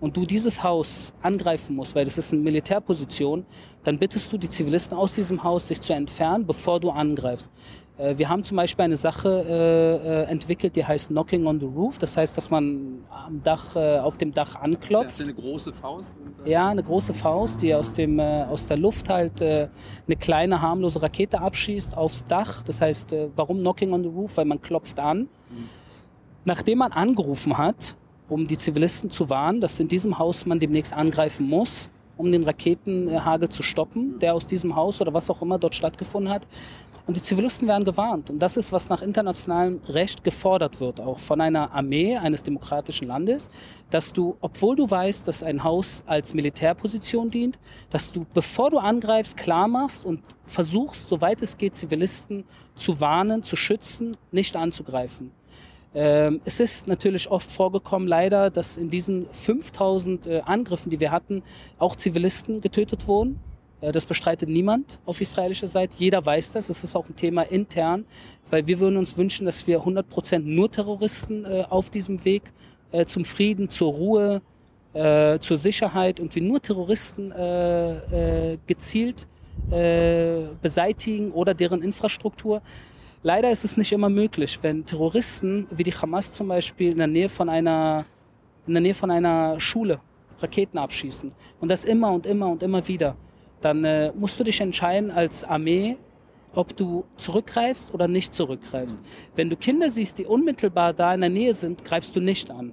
[0.00, 3.46] und du dieses Haus angreifen musst, weil das ist eine Militärposition,
[3.84, 7.48] dann bittest du die Zivilisten aus diesem Haus, sich zu entfernen, bevor du angreifst.
[7.98, 11.66] Äh, Wir haben zum Beispiel eine Sache äh, äh, entwickelt, die heißt Knocking on the
[11.66, 11.98] Roof.
[11.98, 15.20] Das heißt, dass man am Dach, äh, auf dem Dach anklopft.
[15.22, 16.14] eine große Faust.
[16.18, 19.68] Und, Ja, eine große Faust, die aus, dem, äh, aus der Luft halt äh,
[20.06, 22.62] eine kleine harmlose Rakete abschießt aufs Dach.
[22.62, 24.36] Das heißt, äh, warum Knocking on the Roof?
[24.36, 25.28] Weil man klopft an.
[26.44, 27.94] Nachdem man angerufen hat,
[28.28, 31.88] um die Zivilisten zu warnen, dass in diesem Haus man demnächst angreifen muss,
[32.22, 36.32] um den Raketenhagel zu stoppen, der aus diesem Haus oder was auch immer dort stattgefunden
[36.32, 36.46] hat.
[37.04, 38.30] Und die Zivilisten werden gewarnt.
[38.30, 43.08] Und das ist, was nach internationalem Recht gefordert wird, auch von einer Armee eines demokratischen
[43.08, 43.50] Landes,
[43.90, 47.58] dass du, obwohl du weißt, dass ein Haus als Militärposition dient,
[47.90, 52.44] dass du, bevor du angreifst, klar machst und versuchst, soweit es geht, Zivilisten
[52.76, 55.32] zu warnen, zu schützen, nicht anzugreifen.
[55.94, 61.10] Ähm, es ist natürlich oft vorgekommen, leider, dass in diesen 5000 äh, Angriffen, die wir
[61.10, 61.42] hatten,
[61.78, 63.38] auch Zivilisten getötet wurden.
[63.82, 65.94] Äh, das bestreitet niemand auf israelischer Seite.
[65.98, 66.70] Jeder weiß das.
[66.70, 68.06] Es ist auch ein Thema intern,
[68.48, 72.42] weil wir würden uns wünschen, dass wir 100% nur Terroristen äh, auf diesem Weg
[72.92, 74.40] äh, zum Frieden, zur Ruhe,
[74.94, 77.32] äh, zur Sicherheit und wir nur Terroristen
[78.66, 79.26] gezielt
[80.60, 82.62] beseitigen oder deren Infrastruktur.
[83.24, 87.06] Leider ist es nicht immer möglich, wenn Terroristen wie die Hamas zum Beispiel in der
[87.06, 88.04] Nähe von einer,
[88.66, 90.00] in der Nähe von einer Schule
[90.40, 91.30] Raketen abschießen
[91.60, 93.16] und das immer und immer und immer wieder,
[93.60, 95.96] dann äh, musst du dich entscheiden als Armee,
[96.52, 98.98] ob du zurückgreifst oder nicht zurückgreifst.
[99.36, 102.72] Wenn du Kinder siehst, die unmittelbar da in der Nähe sind, greifst du nicht an.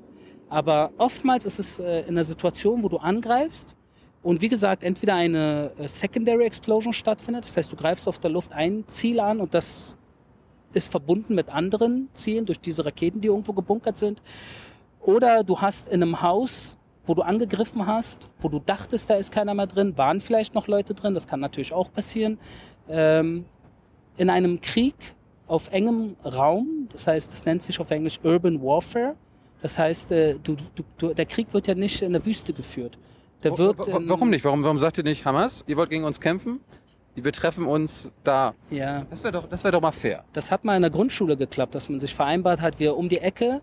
[0.49, 3.75] Aber oftmals ist es äh, in einer Situation, wo du angreifst
[4.23, 8.31] und wie gesagt, entweder eine äh, Secondary Explosion stattfindet, das heißt, du greifst auf der
[8.31, 9.95] Luft ein Ziel an und das
[10.73, 14.21] ist verbunden mit anderen Zielen durch diese Raketen, die irgendwo gebunkert sind.
[15.01, 19.31] Oder du hast in einem Haus, wo du angegriffen hast, wo du dachtest, da ist
[19.31, 22.37] keiner mehr drin, waren vielleicht noch Leute drin, das kann natürlich auch passieren.
[22.87, 23.45] Ähm,
[24.17, 24.95] in einem Krieg
[25.47, 29.15] auf engem Raum, das heißt, das nennt sich auf Englisch Urban Warfare.
[29.61, 32.97] Das heißt, äh, du, du, du, der Krieg wird ja nicht in der Wüste geführt.
[33.43, 34.43] Der wird warum nicht?
[34.43, 35.63] Warum, warum sagt ihr nicht Hamas?
[35.65, 36.59] Ihr wollt gegen uns kämpfen?
[37.15, 38.53] Wir treffen uns da.
[38.69, 40.23] Ja, Das wäre doch, das doch mal fair.
[40.33, 43.17] das hat mal in der Grundschule geklappt, dass man sich vereinbart hat, wir um die
[43.17, 43.61] Ecke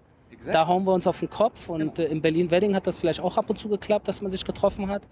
[0.53, 3.37] Da hauen wir uns auf den Kopf und äh, in Berlin-Wedding hat das vielleicht auch
[3.37, 5.03] ab und zu geklappt, dass man sich getroffen hat.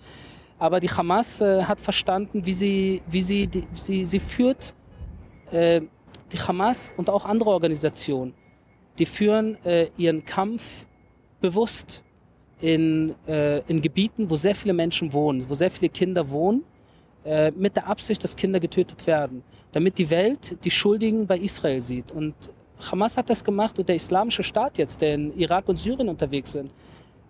[0.58, 4.74] Aber die Hamas äh, hat verstanden, wie sie, wie sie, die, sie, sie führt,
[5.50, 5.80] äh,
[6.32, 8.34] die Hamas und auch andere Organisationen,
[8.98, 10.86] die führen äh, ihren Kampf
[11.40, 12.02] bewusst
[12.60, 16.64] in, äh, in Gebieten, wo sehr viele Menschen wohnen, wo sehr viele Kinder wohnen,
[17.24, 21.80] äh, mit der Absicht, dass Kinder getötet werden, damit die Welt die Schuldigen bei Israel
[21.80, 22.12] sieht.
[22.12, 22.34] Und
[22.90, 26.52] Hamas hat das gemacht und der islamische Staat jetzt, der in Irak und Syrien unterwegs
[26.52, 26.70] sind,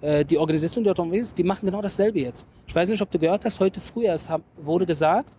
[0.01, 2.45] äh, die Organisation, die dort unterwegs ist, die machen genau dasselbe jetzt.
[2.67, 5.31] Ich weiß nicht, ob du gehört hast, heute früh erst wurde gesagt,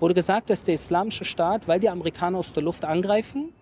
[0.00, 3.52] wurde gesagt, dass der islamische Staat, weil die Amerikaner aus der Luft angreifen,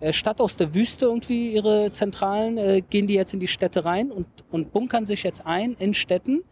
[0.00, 4.10] äh, statt aus der Wüste irgendwie ihre Zentralen, gehen die jetzt in die Städte rein
[4.10, 6.44] und, und bunkern sich jetzt ein in Städten,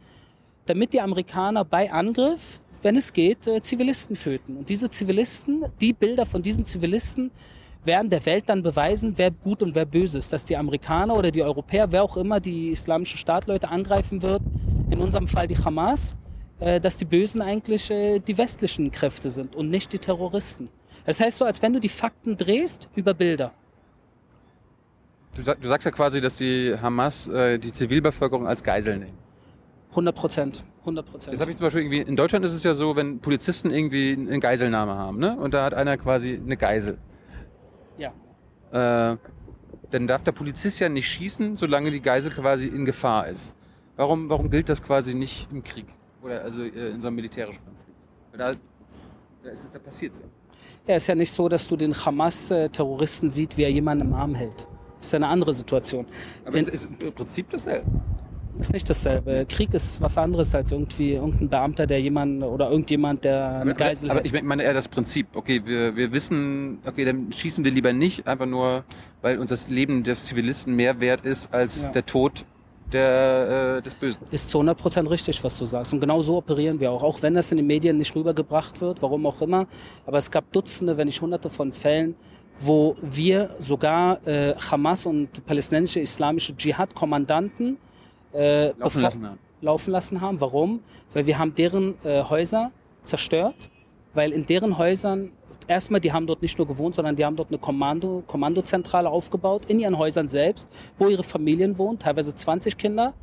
[0.67, 4.59] damit die Amerikaner bei Angriff, wenn es geht, äh, Zivilisten töten.
[4.59, 7.31] Und diese Zivilisten, die Bilder von diesen Zivilisten
[7.85, 10.33] werden der Welt dann beweisen, wer gut und wer böse ist.
[10.33, 14.43] Dass die Amerikaner oder die Europäer, wer auch immer die islamische Staatleute angreifen wird,
[14.91, 16.17] in unserem Fall die Hamas,
[16.61, 20.69] äh, dass die Bösen eigentlich äh, die westlichen Kräfte sind und nicht die Terroristen.
[21.05, 23.53] Das heißt so, als wenn du die Fakten drehst über Bilder.
[25.35, 29.19] Du, du sagst ja quasi, dass die Hamas äh, die Zivilbevölkerung als Geisel nehmen.
[29.91, 30.65] 100 Prozent.
[30.85, 31.35] 100 Prozent.
[31.35, 34.13] Das habe ich zum Beispiel irgendwie, in Deutschland ist es ja so, wenn Polizisten irgendwie
[34.13, 35.37] eine Geiselnahme haben, ne?
[35.37, 36.99] Und da hat einer quasi eine Geisel.
[37.97, 38.13] Ja.
[38.71, 39.17] Äh,
[39.91, 43.55] dann darf der Polizist ja nicht schießen, solange die Geisel quasi in Gefahr ist.
[43.97, 45.87] Warum, warum gilt das quasi nicht im Krieg?
[46.23, 47.99] Oder also äh, in so einem militärischen Konflikt?
[48.33, 48.55] Da,
[49.43, 50.25] da, ist es, da passiert ja.
[50.87, 54.35] Ja, ist ja nicht so, dass du den Hamas-Terroristen siehst, wie er jemanden im Arm
[54.35, 54.67] hält.
[54.99, 56.07] Das ist ja eine andere Situation.
[56.45, 57.87] Aber es ist im Prinzip dasselbe.
[58.59, 59.47] Ist nicht dasselbe.
[59.49, 64.11] Krieg ist was anderes als irgendwie irgendein Beamter, der jemanden oder irgendjemand, der eine Geisel
[64.11, 64.27] aber, hat.
[64.27, 65.27] aber ich meine eher das Prinzip.
[65.35, 68.85] Okay, wir, wir wissen, okay, dann schießen wir lieber nicht, einfach nur,
[69.23, 71.89] weil uns das Leben des Zivilisten mehr wert ist als Ja.
[71.91, 72.45] der Tod
[72.93, 74.21] der, äh, des Bösen.
[74.31, 75.93] Ist zu 100 Prozent richtig, was du sagst.
[75.93, 77.03] Und genau so operieren wir auch.
[77.03, 79.67] Auch wenn das in den Medien nicht rübergebracht wird, warum auch immer.
[80.07, 82.15] Aber es gab Dutzende, wenn nicht Hunderte von Fällen,
[82.61, 87.79] wo wir sogar äh, Hamas und palästinensische islamische Dschihad-Kommandanten
[88.35, 89.39] äh, Laufen lassen haben.
[89.61, 90.41] laufen lassen haben.
[90.41, 90.81] Warum?
[91.13, 92.73] Weil wir haben deren äh, Häuser
[93.05, 93.71] zerstört,
[94.15, 95.33] weil in deren Häusern
[95.67, 99.63] erstmal, die haben dort nicht nur gewohnt, sondern die haben dort eine Kommando, Kommandozentrale aufgebaut,
[99.67, 100.69] in ihren Häusern selbst,
[100.99, 103.15] wo ihre Familien wohnen, teilweise 20 Kinder,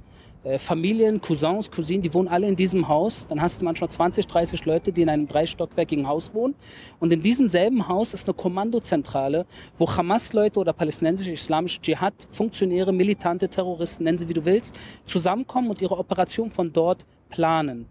[0.57, 3.27] Familien, Cousins, Cousinen, die wohnen alle in diesem Haus.
[3.27, 6.55] Dann hast du manchmal 20, 30 Leute, die in einem dreistockwerkigen Haus wohnen.
[6.99, 9.45] Und in diesem selben Haus ist eine Kommandozentrale,
[9.77, 14.75] wo Hamas-Leute oder palästinensische islamische Dschihad-Funktionäre, militante Terroristen, nennen sie wie du willst,
[15.05, 17.85] zusammenkommen und ihre Operation von dort planen.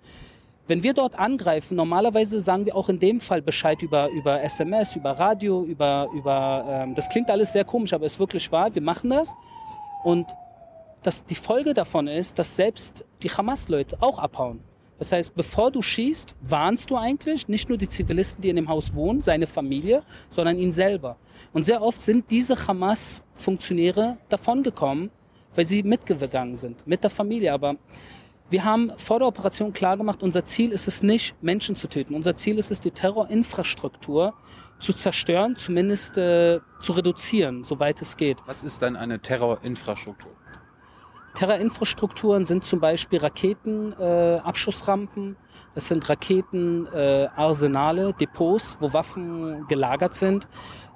[0.67, 4.97] Wenn wir dort angreifen, normalerweise sagen wir auch in dem Fall Bescheid über, über SMS,
[4.97, 8.83] über Radio, über, über ähm, das klingt alles sehr komisch, aber ist wirklich wahr, wir
[8.83, 9.35] machen das.
[10.05, 10.27] Und
[11.03, 14.61] das, die Folge davon ist, dass selbst die Hamas-Leute auch abhauen.
[14.99, 18.69] Das heißt, bevor du schießt, warnst du eigentlich nicht nur die Zivilisten, die in dem
[18.69, 21.17] Haus wohnen, seine Familie, sondern ihn selber.
[21.55, 25.11] Und sehr oft sind diese Hamas-Funktionäre davongekommen,
[25.55, 27.55] weil sie mitgegangen sind, mit der Familie.
[27.55, 27.77] Aber
[28.51, 32.15] wir haben vor der Operation klargemacht, unser Ziel ist es nicht, Menschen zu töten.
[32.15, 34.35] Unser Ziel ist es, die Terrorinfrastruktur
[34.81, 38.37] zu zerstören, zumindest äh, zu reduzieren, soweit es geht.
[38.45, 40.33] Was ist dann eine Terrorinfrastruktur?
[41.41, 45.37] Terrorinfrastrukturen sind zum Beispiel Raketenabschussrampen, äh,
[45.75, 50.47] das sind Raketenarsenale, äh, Depots, wo Waffen gelagert sind.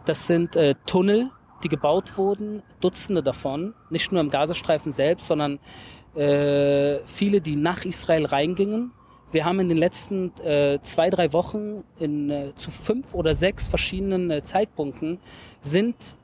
[0.05, 1.31] Das sind äh, Tunnel,
[1.63, 5.61] die gebaut wurden, Dutzende davon, nicht nur im Gazastreifen selbst, sondern
[6.15, 8.93] äh, viele, die nach Israel reingingen.
[9.33, 13.67] Wir haben in den letzten äh, zwei, drei Wochen in, äh, zu fünf oder sechs
[13.67, 15.21] verschiedenen äh, Zeitpunkten
[15.63, 16.19] sind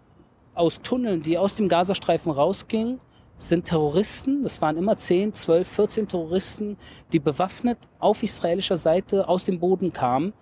[0.55, 3.01] aus Tunneln, die aus dem Gazastreifen rausgingen,
[3.41, 6.77] sind Terroristen, das waren immer 10, 12, 14 Terroristen,
[7.13, 10.33] die bewaffnet auf israelischer Seite aus dem Boden kamen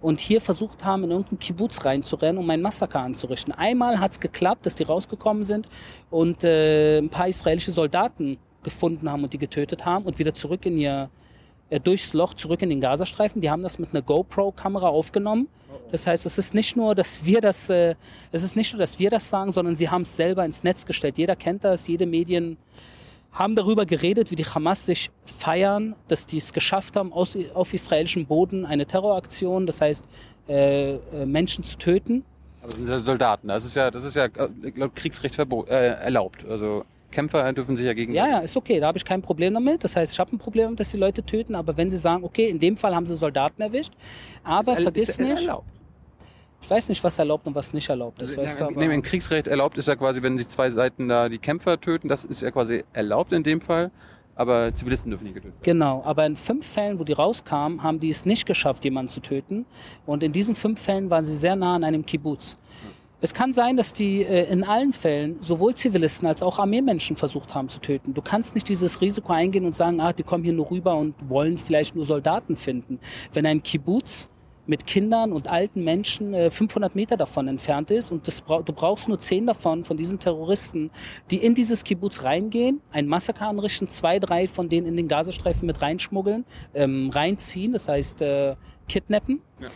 [0.00, 3.54] und hier versucht haben, in irgendeinen Kibbutz reinzurennen, um ein Massaker anzurichten.
[3.54, 5.68] Einmal hat es geklappt, dass die rausgekommen sind
[6.10, 10.66] und äh, ein paar israelische Soldaten gefunden haben und die getötet haben und wieder zurück
[10.66, 11.10] in ihr,
[11.70, 13.40] äh, durchs Loch zurück in den Gazastreifen.
[13.40, 15.48] Die haben das mit einer GoPro-Kamera aufgenommen.
[15.90, 17.94] Das heißt, es ist nicht nur, dass wir das, äh,
[18.32, 20.86] es ist nicht nur, dass wir das sagen, sondern sie haben es selber ins Netz
[20.86, 21.18] gestellt.
[21.18, 22.56] Jeder kennt das, jede Medien
[23.32, 27.74] haben darüber geredet, wie die Hamas sich feiern, dass die es geschafft haben, aus, auf
[27.74, 30.04] israelischem Boden eine Terroraktion, das heißt
[30.48, 32.24] äh, äh, Menschen zu töten.
[32.62, 33.48] Also das sind ja Soldaten.
[33.48, 36.44] Das ist ja, das ist ja äh, laut Kriegsrecht verbot, äh, erlaubt.
[36.48, 38.12] Also Kämpfer dürfen sich ja gegen.
[38.12, 39.84] Ja, ja, ist okay, da habe ich kein Problem damit.
[39.84, 42.24] Das heißt, ich habe ein Problem damit, dass die Leute töten, aber wenn sie sagen,
[42.24, 43.92] okay, in dem Fall haben sie Soldaten erwischt,
[44.42, 45.66] aber Ist- vergiss ist nicht, Erlaubt.
[46.60, 48.92] Ich weiß nicht, was erlaubt und was nicht erlaubt ist, Also, weißt ja, du, nee,
[48.92, 52.24] Im Kriegsrecht erlaubt ist ja quasi, wenn sich zwei Seiten da die Kämpfer töten, das
[52.24, 53.90] ist ja quasi erlaubt in dem Fall,
[54.34, 55.64] aber Zivilisten dürfen nicht getötet werden.
[55.64, 59.20] Genau, aber in fünf Fällen, wo die rauskamen, haben die es nicht geschafft, jemanden zu
[59.20, 59.66] töten.
[60.06, 62.56] Und in diesen fünf Fällen waren sie sehr nah an einem Kibbutz.
[63.20, 67.52] Es kann sein, dass die äh, in allen Fällen sowohl Zivilisten als auch Armeemenschen versucht
[67.52, 68.14] haben zu töten.
[68.14, 71.16] Du kannst nicht dieses Risiko eingehen und sagen, ah, die kommen hier nur rüber und
[71.28, 73.00] wollen vielleicht nur Soldaten finden.
[73.32, 74.28] Wenn ein Kibbutz
[74.68, 79.08] mit Kindern und alten Menschen äh, 500 Meter davon entfernt ist und das, du brauchst
[79.08, 80.90] nur zehn davon, von diesen Terroristen,
[81.30, 85.66] die in dieses Kibbutz reingehen, ein Massaker anrichten, zwei, drei von denen in den Gazastreifen
[85.66, 88.54] mit reinschmuggeln, ähm, reinziehen, das heißt äh,
[88.88, 89.40] kidnappen.
[89.60, 89.68] Ja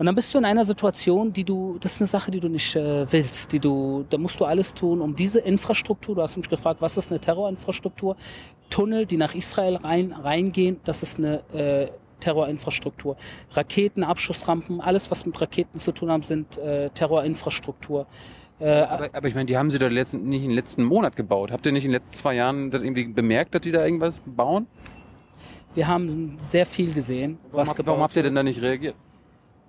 [0.00, 2.48] und dann bist du in einer Situation, die du, das ist eine Sache, die du
[2.48, 6.38] nicht äh, willst, die du, da musst du alles tun, um diese Infrastruktur, du hast
[6.38, 8.16] mich gefragt, was ist eine Terrorinfrastruktur?
[8.70, 11.88] Tunnel, die nach Israel rein, reingehen, das ist eine äh,
[12.20, 13.16] Terrorinfrastruktur.
[13.52, 18.06] Raketen, Abschussrampen, alles, was mit Raketen zu tun haben, sind äh, Terrorinfrastruktur.
[18.60, 21.50] Äh, aber, aber ich meine, die haben sie doch letzten, nicht im letzten Monat gebaut.
[21.50, 24.20] Habt ihr nicht in den letzten zwei Jahren das irgendwie bemerkt, dass die da irgendwas
[24.24, 24.66] bauen?
[25.74, 28.60] Wir haben sehr viel gesehen, warum was habt, gebaut Warum habt ihr denn da nicht
[28.60, 28.94] reagiert?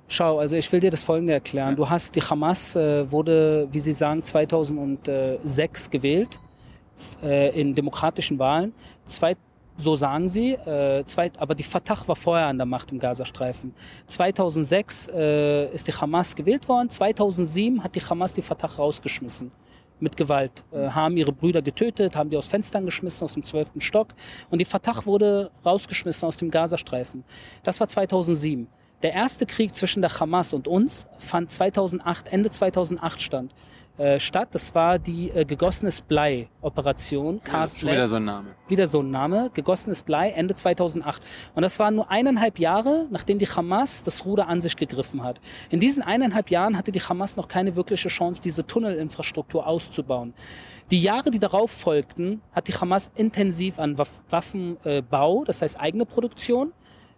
[0.08, 1.78] Schau, also ich will dir das Folgende erklären.
[1.78, 6.40] Du hast die Hamas äh, wurde, wie Sie sagen, 2006 gewählt
[7.24, 8.74] äh, in demokratischen Wahlen.
[9.06, 9.38] Zwei,
[9.78, 13.74] so sagen sie, äh, zwei, aber die Fatah war vorher an der Macht im Gazastreifen.
[14.08, 16.90] 2006 äh, ist die Hamas gewählt worden.
[16.90, 19.52] 2007 hat die Hamas die Fatah rausgeschmissen
[20.00, 23.82] mit Gewalt, äh, haben ihre Brüder getötet, haben die aus Fenstern geschmissen, aus dem zwölften
[23.82, 24.10] Stock.
[24.50, 27.24] Und die Fatah wurde rausgeschmissen aus dem Gazastreifen.
[27.64, 28.68] Das war 2007.
[29.04, 33.56] Der erste Krieg zwischen der Hamas und uns fand 2008, Ende 2008 stand,
[33.98, 34.50] äh, statt.
[34.52, 37.42] Das war die äh, gegossenes Blei Operation.
[37.90, 38.48] Ja, wieder so ein Name.
[38.68, 39.52] Wieder so ein Name.
[39.54, 41.22] Gegossenes Blei Ende 2008.
[41.56, 45.40] Und das war nur eineinhalb Jahre, nachdem die Hamas das Ruder an sich gegriffen hat.
[45.70, 50.34] In diesen eineinhalb Jahren hatte die Hamas noch keine wirkliche Chance, diese Tunnelinfrastruktur auszubauen.
[50.90, 53.98] Die Jahre, die darauf folgten, hat die Hamas intensiv an
[54.30, 56.74] Waffenbau, das heißt eigene Produktion,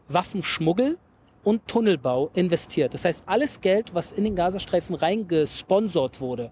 [0.08, 0.98] Waffenschmuggel
[1.44, 2.94] und Tunnelbau investiert.
[2.94, 6.52] Das heißt, alles Geld, was in den Gazastreifen reingesponsert wurde,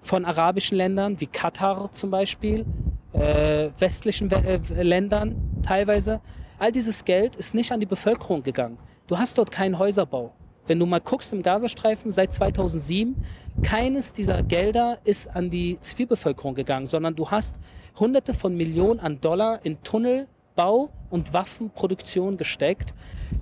[0.00, 2.66] von arabischen Ländern wie Katar zum Beispiel,
[3.12, 6.20] äh, westlichen äh, Ländern teilweise,
[6.58, 8.78] all dieses Geld ist nicht an die Bevölkerung gegangen.
[9.06, 10.32] Du hast dort keinen Häuserbau.
[10.66, 13.16] Wenn du mal guckst im Gazastreifen seit 2007,
[13.62, 17.56] keines dieser Gelder ist an die Zivilbevölkerung gegangen, sondern du hast
[17.98, 22.94] Hunderte von Millionen an Dollar in Tunnel, Bau und Waffenproduktion gesteckt.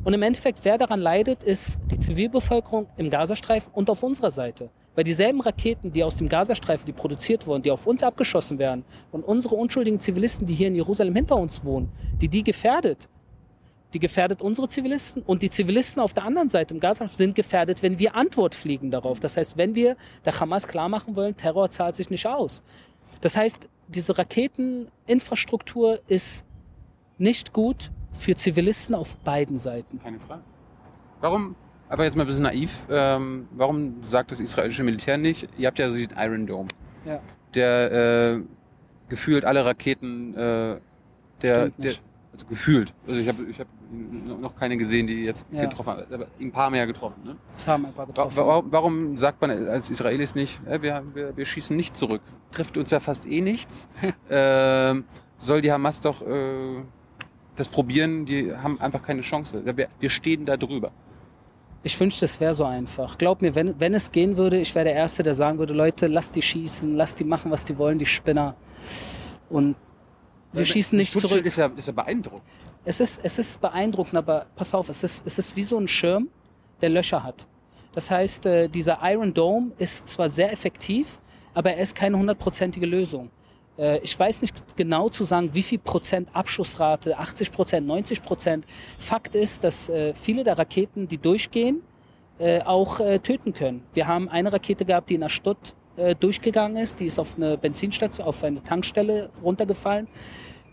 [0.04, 4.70] Und im Endeffekt, wer daran leidet, ist die Zivilbevölkerung im Gazastreifen und auf unserer Seite.
[4.94, 8.84] Weil dieselben Raketen, die aus dem Gazastreifen, die produziert wurden, die auf uns abgeschossen werden
[9.12, 13.08] und unsere unschuldigen Zivilisten, die hier in Jerusalem hinter uns wohnen, die die gefährdet,
[13.92, 17.82] die gefährdet unsere Zivilisten und die Zivilisten auf der anderen Seite im Gazastreifen sind gefährdet,
[17.82, 19.20] wenn wir Antwort fliegen darauf.
[19.20, 22.62] Das heißt, wenn wir der Hamas klar machen wollen, Terror zahlt sich nicht aus.
[23.20, 26.44] Das heißt, diese Raketeninfrastruktur ist
[27.20, 30.00] nicht gut für Zivilisten auf beiden Seiten.
[30.02, 30.42] Keine Frage.
[31.20, 31.54] Warum,
[31.88, 35.78] aber jetzt mal ein bisschen naiv, ähm, warum sagt das israelische Militär nicht, ihr habt
[35.78, 36.68] ja den Iron Dome,
[37.04, 37.20] ja.
[37.54, 38.40] der äh,
[39.08, 40.80] gefühlt alle Raketen, äh,
[41.42, 41.94] der, der
[42.32, 45.62] also gefühlt, also ich habe ich hab noch keine gesehen, die jetzt ja.
[45.62, 47.22] getroffen haben, aber ein paar mehr getroffen.
[47.24, 47.36] Ne?
[47.56, 48.36] Es haben ein paar getroffen.
[48.36, 52.78] Warum, warum sagt man als Israelis nicht, äh, wir, wir, wir schießen nicht zurück, trifft
[52.78, 53.88] uns ja fast eh nichts,
[54.30, 55.04] ähm,
[55.36, 56.22] soll die Hamas doch...
[56.22, 56.82] Äh,
[57.60, 59.62] das probieren, die haben einfach keine Chance.
[59.64, 60.90] Wir stehen da drüber.
[61.82, 63.18] Ich wünschte, es wäre so einfach.
[63.18, 66.06] Glaub mir, wenn, wenn es gehen würde, ich wäre der Erste, der sagen würde, Leute,
[66.06, 68.54] lasst die schießen, lasst die machen, was die wollen, die Spinner.
[69.48, 69.76] Und
[70.52, 71.44] wir ja, schießen nicht zurück.
[71.44, 72.42] Ist ja, ist ja beeindruckend.
[72.84, 75.86] Es ist, es ist beeindruckend, aber pass auf, es ist, es ist wie so ein
[75.86, 76.28] Schirm,
[76.80, 77.46] der Löcher hat.
[77.92, 81.18] Das heißt, äh, dieser Iron Dome ist zwar sehr effektiv,
[81.52, 83.30] aber er ist keine hundertprozentige Lösung.
[83.78, 88.66] Äh, ich weiß nicht genau zu sagen, wie viel Prozent Abschussrate, 80 Prozent, 90 Prozent.
[88.98, 91.82] Fakt ist, dass äh, viele der Raketen, die durchgehen,
[92.38, 93.82] äh, auch töten können.
[93.92, 95.74] Wir haben eine Rakete gehabt, die in der Stutt
[96.20, 97.00] durchgegangen ist.
[97.00, 100.08] Die ist auf eine Benzinstation, auf eine Tankstelle runtergefallen.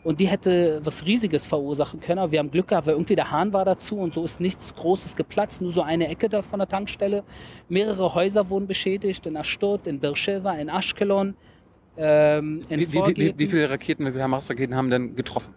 [0.07, 2.19] Und die hätte was Riesiges verursachen können.
[2.19, 4.73] Aber wir haben Glück gehabt, weil irgendwie der Hahn war dazu und so ist nichts
[4.73, 5.61] Großes geplatzt.
[5.61, 7.25] Nur so eine Ecke da von der Tankstelle.
[7.67, 11.35] Mehrere Häuser wurden beschädigt in Ashdod, in Beersheba, in Ashkelon.
[11.97, 15.53] Ähm, wie, wie, wie, wie, viele Raketen, wie viele Hamas-Raketen haben denn getroffen?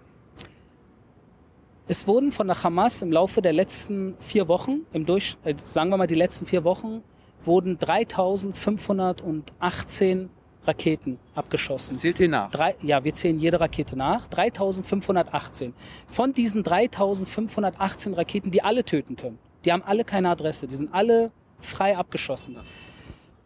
[1.87, 5.91] Es wurden von der Hamas im Laufe der letzten vier Wochen, im Durch, äh, sagen
[5.91, 7.03] wir mal die letzten vier Wochen,
[7.43, 10.31] wurden 3518
[10.67, 11.99] Raketen abgeschossen.
[11.99, 12.51] Zählt ihr nach?
[12.51, 14.27] Drei, ja, wir zählen jede Rakete nach.
[14.29, 15.75] 3518.
[16.07, 20.95] Von diesen 3518 Raketen, die alle töten können, die haben alle keine Adresse, die sind
[20.95, 22.59] alle frei abgeschossen,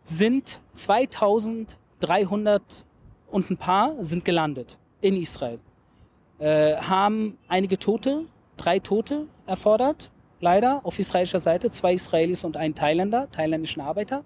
[0.04, 0.60] sind
[2.06, 2.84] 2300
[3.30, 5.58] und ein paar sind gelandet in Israel.
[6.38, 8.26] Äh, haben einige Tote,
[8.56, 14.24] drei Tote erfordert, leider auf israelischer Seite, zwei Israelis und ein Thailänder, thailändischen Arbeiter.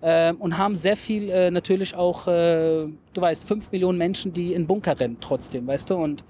[0.00, 4.52] äh, und haben sehr viel äh, natürlich auch, äh, du weißt, fünf Millionen Menschen, die
[4.52, 6.24] in Bunker rennen trotzdem, weißt du, und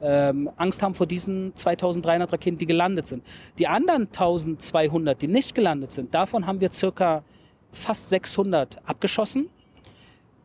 [0.00, 3.24] ähm, Angst haben vor diesen 2300 Raketen, die gelandet sind.
[3.58, 7.24] Die anderen 1200, die nicht gelandet sind, davon haben wir circa
[7.72, 9.50] fast 600 abgeschossen.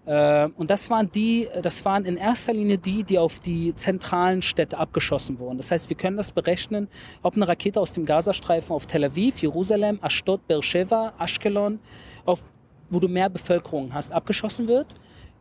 [0.05, 4.41] Äh, und das waren die, das waren in erster Linie die, die auf die zentralen
[4.41, 5.57] Städte abgeschossen wurden.
[5.57, 6.87] Das heißt, wir können das berechnen,
[7.21, 11.79] ob eine Rakete aus dem Gazastreifen auf Tel Aviv, Jerusalem, Ashdod, Beersheba, Ashkelon,
[12.25, 12.43] auf,
[12.89, 14.95] wo du mehr Bevölkerung hast, abgeschossen wird.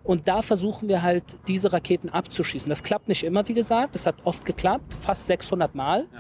[0.04, 2.68] Und da versuchen wir halt, diese Raketen abzuschießen.
[2.68, 3.94] Das klappt nicht immer, wie gesagt.
[3.94, 6.00] Das hat oft geklappt, fast 600 Mal.
[6.00, 6.18] Ja.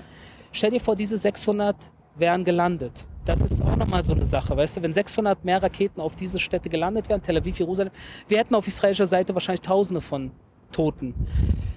[0.52, 3.06] Stell dir vor, diese 600 wären gelandet.
[3.24, 6.40] Das ist auch nochmal so eine Sache, weißt du, wenn 600 mehr Raketen auf diese
[6.40, 7.92] Städte gelandet wären, Tel Aviv, Jerusalem,
[8.26, 10.32] wir hätten auf israelischer Seite wahrscheinlich Tausende von
[10.72, 11.14] Toten.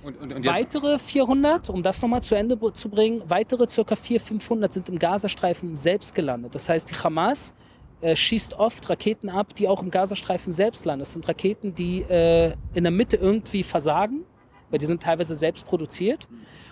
[0.03, 4.27] Und, und, und weitere 400, um das nochmal zu Ende zu bringen, weitere circa 400,
[4.27, 6.55] 500 sind im Gazastreifen selbst gelandet.
[6.55, 7.53] Das heißt, die Hamas
[8.01, 10.99] äh, schießt oft Raketen ab, die auch im Gazastreifen selbst landen.
[10.99, 14.23] Das sind Raketen, die äh, in der Mitte irgendwie versagen,
[14.71, 16.27] weil die sind teilweise selbst produziert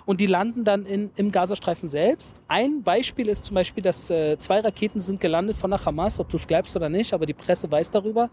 [0.06, 2.42] und die landen dann in, im Gazastreifen selbst.
[2.48, 6.30] Ein Beispiel ist zum Beispiel, dass äh, zwei Raketen sind gelandet von der Hamas, ob
[6.30, 8.30] du es glaubst oder nicht, aber die Presse weiß darüber.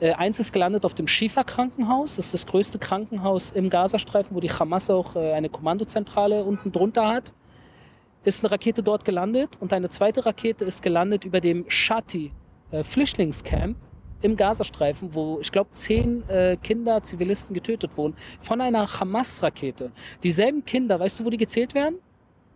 [0.00, 4.40] Äh, eins ist gelandet auf dem Shifa-Krankenhaus, das ist das größte Krankenhaus im Gazastreifen, wo
[4.40, 7.32] die Hamas auch äh, eine Kommandozentrale unten drunter hat.
[8.24, 12.32] Ist eine Rakete dort gelandet und eine zweite Rakete ist gelandet über dem Shati
[12.70, 12.82] äh,
[14.22, 19.92] im Gazastreifen, wo ich glaube zehn äh, Kinder, Zivilisten getötet wurden von einer Hamas-Rakete.
[20.22, 21.98] Dieselben Kinder, weißt du, wo die gezählt werden?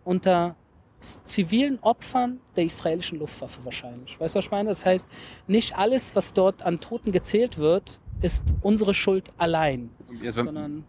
[0.03, 0.55] Unter
[0.99, 4.19] zivilen Opfern der israelischen Luftwaffe wahrscheinlich.
[4.19, 4.69] Weißt du, was ich meine?
[4.69, 5.07] Das heißt,
[5.47, 9.89] nicht alles, was dort an Toten gezählt wird, ist unsere Schuld allein.
[10.21, 10.85] Jetzt, wenn, sondern,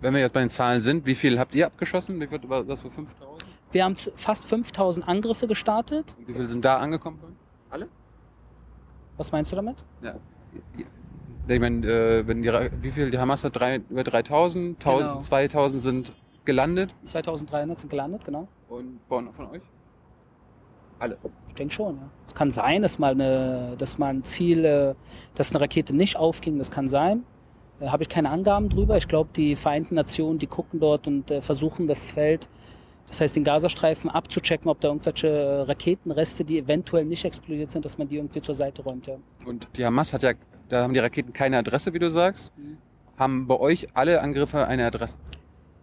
[0.00, 2.20] wenn wir jetzt bei den Zahlen sind, wie viel habt ihr abgeschossen?
[2.20, 3.46] Wie viel, das für 5000?
[3.72, 6.14] Wir haben fast 5000 Angriffe gestartet.
[6.18, 7.18] Und wie viele sind da angekommen?
[7.70, 7.88] Alle?
[9.16, 9.76] Was meinst du damit?
[10.02, 10.14] Ja.
[11.48, 12.50] Ich meine, äh, wenn die,
[12.80, 15.20] wie viel, die Hamas hat drei, über 3000, genau.
[15.20, 16.12] 2000 sind
[16.44, 16.94] gelandet.
[17.04, 18.48] 2300 sind gelandet, genau.
[18.68, 19.62] Und von, von euch?
[20.98, 21.18] Alle.
[21.48, 22.08] Ich denke schon, ja.
[22.26, 24.94] Es kann sein, dass mal, eine, dass mal ein Ziel, äh,
[25.34, 27.24] dass eine Rakete nicht aufging, das kann sein.
[27.78, 28.96] Da habe ich keine Angaben drüber.
[28.96, 32.48] Ich glaube, die Vereinten Nationen, die gucken dort und äh, versuchen das Feld
[33.08, 37.98] das heißt, den Gazastreifen abzuchecken, ob da irgendwelche Raketenreste, die eventuell nicht explodiert sind, dass
[37.98, 39.06] man die irgendwie zur Seite räumt.
[39.06, 39.16] Ja.
[39.44, 40.32] Und die Hamas hat ja,
[40.68, 42.52] da haben die Raketen keine Adresse, wie du sagst.
[42.56, 42.78] Mhm.
[43.16, 45.14] Haben bei euch alle Angriffe eine Adresse?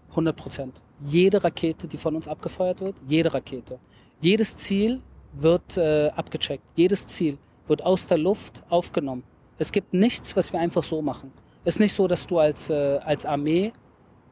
[0.10, 0.82] 100 Prozent.
[1.06, 3.80] Jede Rakete, die von uns abgefeuert wird, jede Rakete.
[4.22, 5.02] Jedes Ziel
[5.34, 6.64] wird äh, abgecheckt.
[6.76, 9.24] Jedes Ziel wird aus der Luft aufgenommen.
[9.58, 11.32] Es gibt nichts, was wir einfach so machen.
[11.66, 13.72] Es ist nicht so, dass du als, äh, als Armee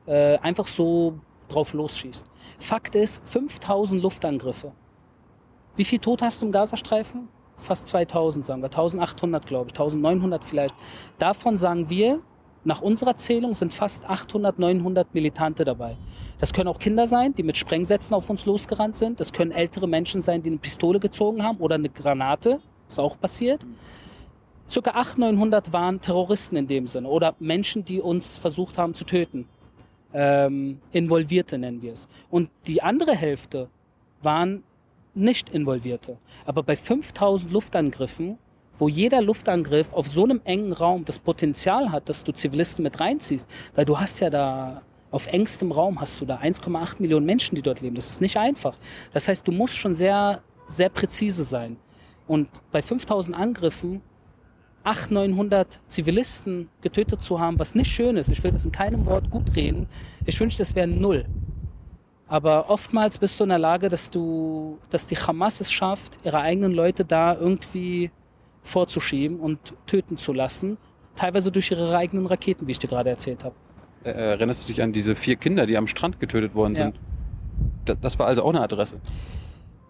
[0.06, 2.26] äh, einfach so drauf losschießt.
[2.60, 4.72] Fakt ist, 5000 Luftangriffe.
[5.76, 7.28] Wie viel Tod hast du im Gazastreifen?
[7.58, 8.68] Fast 2000, sagen wir.
[8.68, 9.80] 1800, glaube ich.
[9.80, 10.76] 1900 vielleicht.
[11.20, 12.22] Davon sagen wir,
[12.64, 15.98] nach unserer Zählung sind fast 800, 900 Militante dabei.
[16.40, 19.20] Das können auch Kinder sein, die mit Sprengsätzen auf uns losgerannt sind.
[19.20, 22.60] Das können ältere Menschen sein, die eine Pistole gezogen haben oder eine Granate.
[22.88, 23.66] Ist auch passiert.
[24.70, 29.06] Circa 800, 900 waren Terroristen in dem Sinne oder Menschen, die uns versucht haben zu
[29.06, 29.48] töten
[30.14, 32.08] ähm, Involvierte nennen wir es.
[32.30, 33.70] Und die andere Hälfte
[34.22, 34.64] waren
[35.14, 36.18] nicht Involvierte.
[36.46, 38.38] Aber bei 5000 Luftangriffen,
[38.78, 43.00] wo jeder Luftangriff auf so einem engen Raum das Potenzial hat, dass du Zivilisten mit
[43.00, 44.82] reinziehst, weil du hast ja da
[45.12, 47.96] auf engstem Raum hast du da 1,8 Millionen Menschen, die dort leben.
[47.96, 48.78] Das ist nicht einfach.
[49.14, 51.78] Das heißt, du musst schon sehr, sehr präzise sein.
[52.28, 54.02] Und bei 5000 Angriffen
[54.84, 58.30] 800, 900 Zivilisten getötet zu haben, was nicht schön ist.
[58.30, 59.88] Ich will das in keinem Wort gut reden.
[60.26, 61.26] Ich wünschte, das wäre null.
[62.28, 66.40] Aber oftmals bist du in der Lage, dass du, dass die Hamas es schafft, ihre
[66.40, 68.10] eigenen Leute da irgendwie
[68.64, 70.78] vorzuschieben und töten zu lassen.
[71.16, 73.56] Teilweise durch ihre eigenen Raketen, wie ich dir gerade erzählt habe.
[74.04, 76.96] Erinnerst du dich an diese vier Kinder, die am Strand getötet worden sind?
[77.86, 77.96] Ja.
[77.96, 79.02] Das war also auch eine Adresse.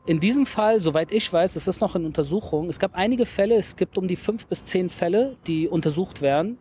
[0.06, 2.70] In diesem Fall, soweit ich weiß, ist das noch in Untersuchung.
[2.70, 6.58] Es gab einige Fälle, es gibt um die fünf bis zehn Fälle, die untersucht werden.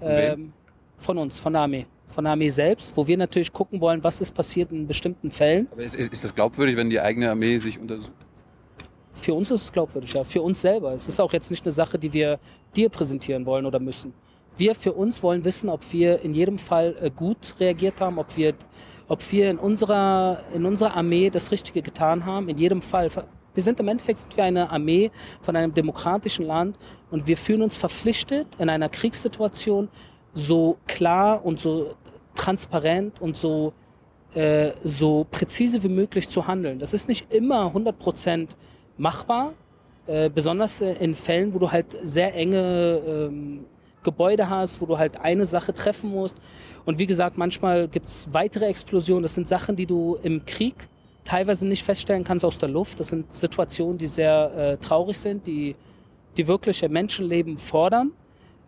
[0.00, 0.52] Ähm,
[0.96, 1.86] von uns, von der Armee.
[2.06, 5.66] Von der Armee selbst, wo wir natürlich gucken wollen, was ist passiert in bestimmten Fällen.
[5.72, 8.12] Aber ist, ist das glaubwürdig, wenn die eigene Armee sich untersucht?
[9.14, 10.22] Für uns ist es glaubwürdig, ja.
[10.22, 10.92] Für uns selber.
[10.92, 12.38] Es ist auch jetzt nicht eine Sache, die wir
[12.76, 14.12] dir präsentieren wollen oder müssen.
[14.56, 18.36] Wir für uns wollen wissen, ob wir in jedem Fall äh, gut reagiert haben, ob
[18.36, 18.54] wir
[19.08, 22.48] ob wir in unserer, in unserer Armee das Richtige getan haben.
[22.48, 23.10] In jedem Fall.
[23.54, 26.78] Wir sind im Endeffekt sind wir eine Armee von einem demokratischen Land
[27.10, 29.88] und wir fühlen uns verpflichtet, in einer Kriegssituation
[30.34, 31.94] so klar und so
[32.34, 33.72] transparent und so,
[34.34, 36.78] äh, so präzise wie möglich zu handeln.
[36.78, 38.56] Das ist nicht immer 100 Prozent
[38.98, 39.54] machbar,
[40.06, 43.64] Äh, besonders äh, in Fällen, wo du halt sehr enge ähm,
[44.04, 46.36] Gebäude hast, wo du halt eine Sache treffen musst.
[46.86, 49.24] Und wie gesagt, manchmal gibt es weitere Explosionen.
[49.24, 50.74] Das sind Sachen, die du im Krieg
[51.24, 53.00] teilweise nicht feststellen kannst aus der Luft.
[53.00, 55.74] Das sind Situationen, die sehr äh, traurig sind, die,
[56.36, 58.12] die wirklich Menschenleben fordern.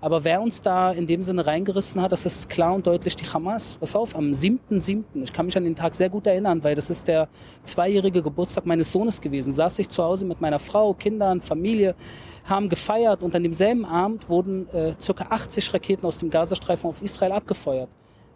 [0.00, 3.24] Aber wer uns da in dem Sinne reingerissen hat, das ist klar und deutlich die
[3.24, 3.76] Hamas.
[3.80, 6.90] Pass auf, am 7.7., ich kann mich an den Tag sehr gut erinnern, weil das
[6.90, 7.28] ist der
[7.64, 11.96] zweijährige Geburtstag meines Sohnes gewesen, saß ich zu Hause mit meiner Frau, Kindern, Familie,
[12.44, 15.26] haben gefeiert und an demselben Abend wurden äh, ca.
[15.30, 17.88] 80 Raketen aus dem Gazastreifen auf Israel abgefeuert.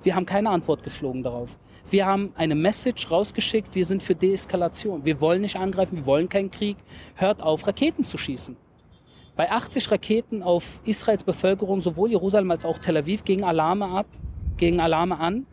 [0.03, 1.57] Wir haben keine Antwort geflogen darauf.
[1.91, 5.05] Wir haben eine Message rausgeschickt, wir sind für Deeskalation.
[5.05, 6.77] Wir wollen nicht angreifen, wir wollen keinen Krieg.
[7.15, 8.57] Hört auf, Raketen zu schießen.
[9.37, 14.07] Bei 80 Raketen auf Israels Bevölkerung, sowohl Jerusalem als auch Tel Aviv, gingen Alarme ab,
[14.57, 15.47] gingen Alarme an.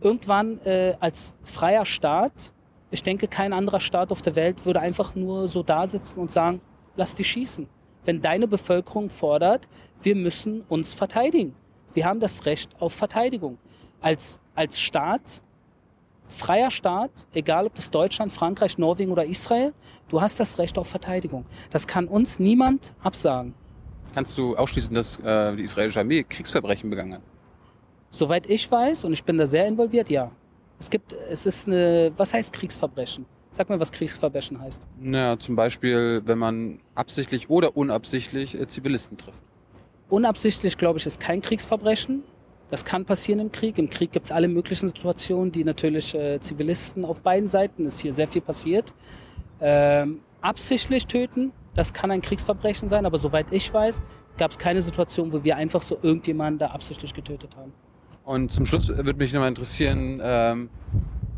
[0.00, 2.52] Irgendwann äh, als freier Staat,
[2.90, 6.32] ich denke, kein anderer Staat auf der Welt würde einfach nur so da sitzen und
[6.32, 6.60] sagen,
[6.96, 7.68] lass die schießen.
[8.04, 9.68] Wenn deine Bevölkerung fordert,
[10.00, 11.54] wir müssen uns verteidigen.
[11.92, 13.58] Wir haben das Recht auf Verteidigung.
[14.00, 15.42] Als, als Staat
[16.28, 19.72] freier Staat, egal ob das Deutschland, Frankreich, Norwegen oder Israel,
[20.08, 21.44] du hast das Recht auf Verteidigung.
[21.70, 23.54] Das kann uns niemand absagen.
[24.14, 27.22] Kannst du ausschließen, dass äh, die israelische Armee Kriegsverbrechen begangen hat?
[28.10, 30.30] Soweit ich weiß, und ich bin da sehr involviert, ja.
[30.80, 33.26] Es gibt, es ist eine, was heißt Kriegsverbrechen?
[33.50, 34.82] Sag mir, was Kriegsverbrechen heißt.
[35.00, 39.40] Naja, zum Beispiel, wenn man absichtlich oder unabsichtlich äh, Zivilisten trifft.
[40.08, 42.22] Unabsichtlich, glaube ich, ist kein Kriegsverbrechen.
[42.70, 43.78] Das kann passieren im Krieg.
[43.78, 48.00] Im Krieg gibt es alle möglichen Situationen, die natürlich äh, Zivilisten auf beiden Seiten ist
[48.00, 48.92] hier sehr viel passiert.
[49.60, 54.02] Ähm, absichtlich töten, das kann ein Kriegsverbrechen sein, aber soweit ich weiß,
[54.36, 57.72] gab es keine Situation, wo wir einfach so irgendjemanden da absichtlich getötet haben.
[58.24, 60.70] Und zum Schluss würde mich nochmal interessieren, ähm,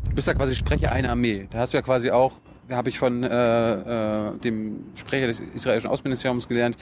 [0.09, 1.47] du bist ja quasi Sprecher einer Armee.
[1.49, 2.33] Da hast du ja quasi auch,
[2.69, 6.77] habe ich von äh, äh, dem Sprecher des israelischen Außenministeriums gelernt,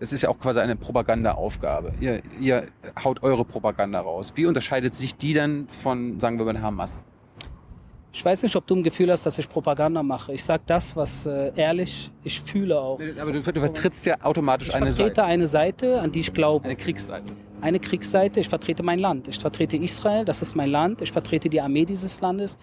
[0.00, 1.94] das ist ja auch quasi eine Propagandaaufgabe.
[2.00, 2.66] Ihr, ihr
[3.02, 4.32] haut eure Propaganda raus.
[4.34, 7.04] Wie unterscheidet sich die dann von, sagen wir mal, Hamas?
[8.12, 10.32] Ich weiß nicht, ob du ein Gefühl hast, dass ich Propaganda mache.
[10.32, 13.00] Ich sage das, was äh, ehrlich ich fühle auch.
[13.20, 15.02] Aber du, du vertrittst ja automatisch ich eine Seite.
[15.02, 16.64] Ich vertrete eine Seite, an die ich glaube.
[16.64, 17.32] Eine Kriegsseite.
[17.60, 18.38] Eine Kriegsseite.
[18.38, 19.26] Ich vertrete mein Land.
[19.26, 21.02] Ich vertrete Israel, das ist mein Land.
[21.02, 22.56] Ich vertrete die Armee dieses Landes.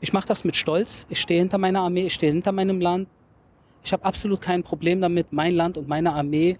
[0.00, 1.06] Ich mache das mit Stolz.
[1.08, 3.08] Ich stehe hinter meiner Armee, ich stehe hinter meinem Land.
[3.84, 6.58] Ich habe absolut kein Problem damit, mein Land und meine Armee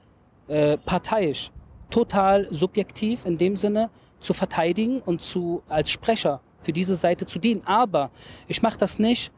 [0.48, 1.50] äh, parteiisch,
[1.90, 3.90] total subjektiv in dem Sinne
[4.20, 7.62] zu verteidigen und zu als Sprecher für diese Seite zu dienen.
[7.64, 8.10] Aber
[8.48, 9.32] ich mache das nicht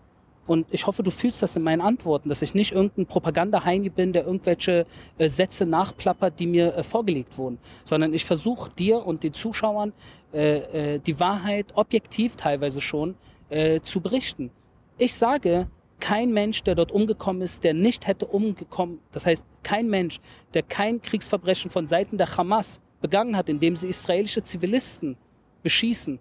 [0.46, 4.12] und ich hoffe, du fühlst das in meinen Antworten, dass ich nicht irgendein Propagandaheini bin,
[4.12, 4.86] der irgendwelche
[5.18, 9.92] äh, Sätze nachplappert, die mir äh, vorgelegt wurden, sondern ich versuche dir und den Zuschauern
[10.32, 13.14] äh, äh, die Wahrheit objektiv teilweise schon
[13.50, 14.50] äh, zu berichten.
[14.98, 15.68] Ich sage,
[16.02, 20.20] kein Mensch, der dort umgekommen ist, der nicht hätte umgekommen, das heißt kein Mensch,
[20.52, 25.16] der kein Kriegsverbrechen von Seiten der Hamas begangen hat, indem sie israelische Zivilisten
[25.62, 26.18] beschießen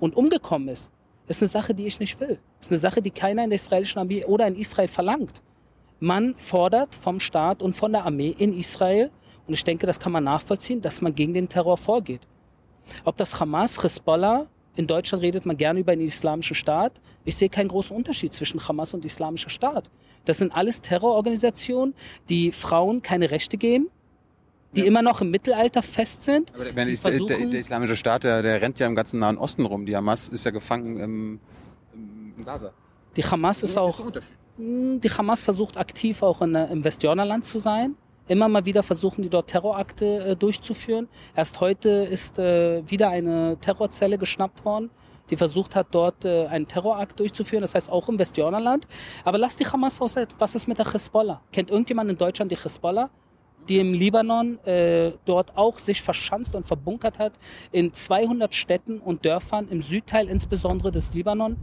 [0.00, 0.90] und umgekommen ist,
[1.26, 2.38] ist eine Sache, die ich nicht will.
[2.58, 5.42] Ist eine Sache, die keiner in der israelischen Armee oder in Israel verlangt.
[6.00, 9.10] Man fordert vom Staat und von der Armee in Israel,
[9.46, 12.22] und ich denke, das kann man nachvollziehen, dass man gegen den Terror vorgeht.
[13.04, 14.46] Ob das Hamas, Hezbollah
[14.78, 17.00] in Deutschland redet man gerne über den islamischen Staat.
[17.24, 19.90] Ich sehe keinen großen Unterschied zwischen Hamas und islamischer Staat.
[20.24, 21.94] Das sind alles Terrororganisationen,
[22.28, 23.88] die Frauen keine Rechte geben,
[24.76, 24.86] die ja.
[24.86, 26.54] immer noch im Mittelalter fest sind.
[26.54, 29.84] Aber der, der, der, der islamische Staat, der, rennt ja im ganzen Nahen Osten rum.
[29.84, 31.40] Die Hamas ist ja gefangen im,
[31.92, 32.70] im Gaza.
[33.16, 33.98] Die Hamas ist, ist auch.
[34.58, 37.96] Hm, die Hamas versucht aktiv auch in, im Westjordanland zu sein.
[38.28, 41.08] Immer mal wieder versuchen die dort Terrorakte äh, durchzuführen.
[41.34, 44.90] Erst heute ist äh, wieder eine Terrorzelle geschnappt worden,
[45.30, 47.62] die versucht hat, dort äh, einen Terrorakt durchzuführen.
[47.62, 48.86] Das heißt auch im Westjordanland.
[49.24, 50.14] Aber lass die Hamas aus.
[50.38, 51.40] Was ist mit der Hezbollah?
[51.52, 53.10] Kennt irgendjemand in Deutschland die Hezbollah?
[53.68, 57.34] die im Libanon äh, dort auch sich verschanzt und verbunkert hat,
[57.70, 61.56] in 200 Städten und Dörfern, im Südteil insbesondere des Libanon,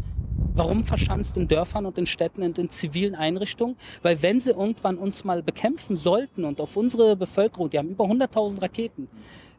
[0.54, 3.76] Warum verschanzt in Dörfern und in Städten und in zivilen Einrichtungen?
[4.02, 8.06] Weil wenn sie irgendwann uns mal bekämpfen sollten und auf unsere Bevölkerung, die haben über
[8.06, 9.08] 100.000 Raketen,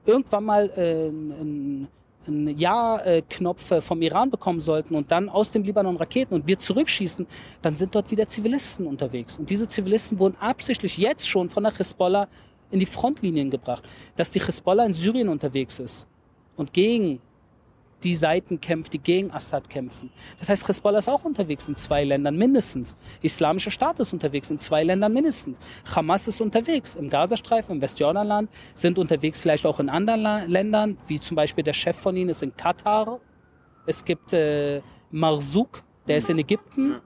[0.07, 1.89] irgendwann mal äh, ein,
[2.27, 7.27] ein Ja-Knopf vom Iran bekommen sollten und dann aus dem Libanon Raketen und wir zurückschießen,
[7.63, 9.37] dann sind dort wieder Zivilisten unterwegs.
[9.37, 12.29] Und diese Zivilisten wurden absichtlich jetzt schon von der Hisbollah
[12.71, 13.85] in die Frontlinien gebracht.
[14.17, 16.07] Dass die Hisbollah in Syrien unterwegs ist
[16.57, 17.21] und gegen
[18.05, 20.11] die Seiten kämpft, die gegen Assad kämpfen.
[20.39, 22.97] Das heißt, Hezbollah ist auch unterwegs in zwei Ländern mindestens.
[23.23, 25.59] Islamischer Staat ist unterwegs in zwei Ländern mindestens.
[25.95, 31.21] Hamas ist unterwegs im Gazastreifen, im Westjordanland, sind unterwegs vielleicht auch in anderen Ländern, wie
[31.21, 33.21] zum Beispiel der Chef von ihnen ist in Katar.
[33.87, 36.97] Es gibt äh, Marzouk, der ist in Ägypten.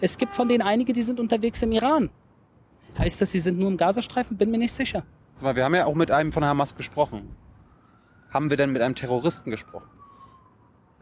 [0.00, 2.10] Es gibt von denen einige, die sind unterwegs im Iran.
[2.98, 4.36] Heißt das, sie sind nur im Gazastreifen?
[4.36, 5.04] Bin mir nicht sicher.
[5.36, 7.36] Sag mal, wir haben ja auch mit einem von Hamas gesprochen.
[8.30, 9.88] Haben wir denn mit einem Terroristen gesprochen?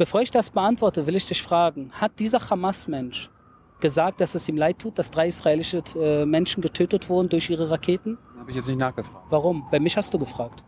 [0.01, 3.29] Bevor ich das beantworte, will ich dich fragen, hat dieser Hamas-Mensch
[3.81, 7.71] gesagt, dass es ihm leid tut, dass drei israelische äh, Menschen getötet wurden durch ihre
[7.71, 8.17] Raketen?
[8.39, 9.27] Habe ich jetzt nicht nachgefragt.
[9.29, 9.67] Warum?
[9.71, 10.65] Weil mich hast du gefragt.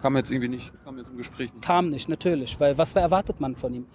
[0.00, 1.64] Kam jetzt irgendwie nicht, kam jetzt im Gespräch nicht.
[1.64, 2.58] Kam nicht, natürlich.
[2.60, 3.86] Weil was erwartet man von ihm?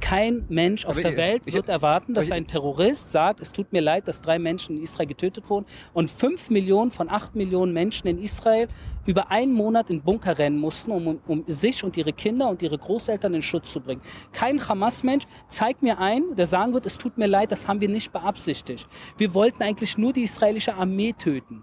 [0.00, 3.38] Kein Mensch auf Aber der ich- Welt ich- wird erwarten, dass ich- ein Terrorist sagt,
[3.40, 7.08] es tut mir leid, dass drei Menschen in Israel getötet wurden und fünf Millionen von
[7.08, 8.66] acht Millionen Menschen in Israel
[9.06, 12.78] über einen Monat in Bunker rennen mussten, um, um sich und ihre Kinder und ihre
[12.78, 14.02] Großeltern in Schutz zu bringen.
[14.32, 17.88] Kein Hamas-Mensch zeigt mir ein, der sagen wird, es tut mir leid, das haben wir
[17.88, 18.88] nicht beabsichtigt.
[19.16, 21.62] Wir wollten eigentlich nur die israelische Armee töten.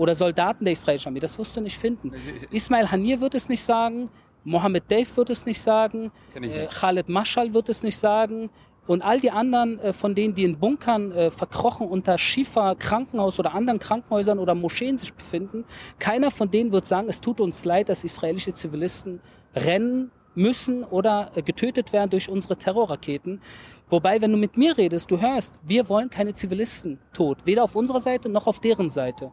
[0.00, 1.20] Oder Soldaten der israelischen Armee.
[1.20, 2.12] Das wirst du nicht finden.
[2.50, 4.08] Ismail Haniyeh wird es nicht sagen,
[4.44, 6.66] Mohammed Dave wird es nicht sagen, äh.
[6.68, 8.48] Khaled Mashal wird es nicht sagen.
[8.86, 13.38] Und all die anderen äh, von denen, die in Bunkern äh, verkrochen unter Schifa Krankenhaus
[13.38, 15.66] oder anderen Krankenhäusern oder Moscheen sich befinden,
[15.98, 19.20] keiner von denen wird sagen, es tut uns leid, dass israelische Zivilisten
[19.54, 23.42] rennen müssen oder äh, getötet werden durch unsere Terrorraketen.
[23.90, 27.76] Wobei, wenn du mit mir redest, du hörst, wir wollen keine Zivilisten tot, weder auf
[27.76, 29.32] unserer Seite noch auf deren Seite.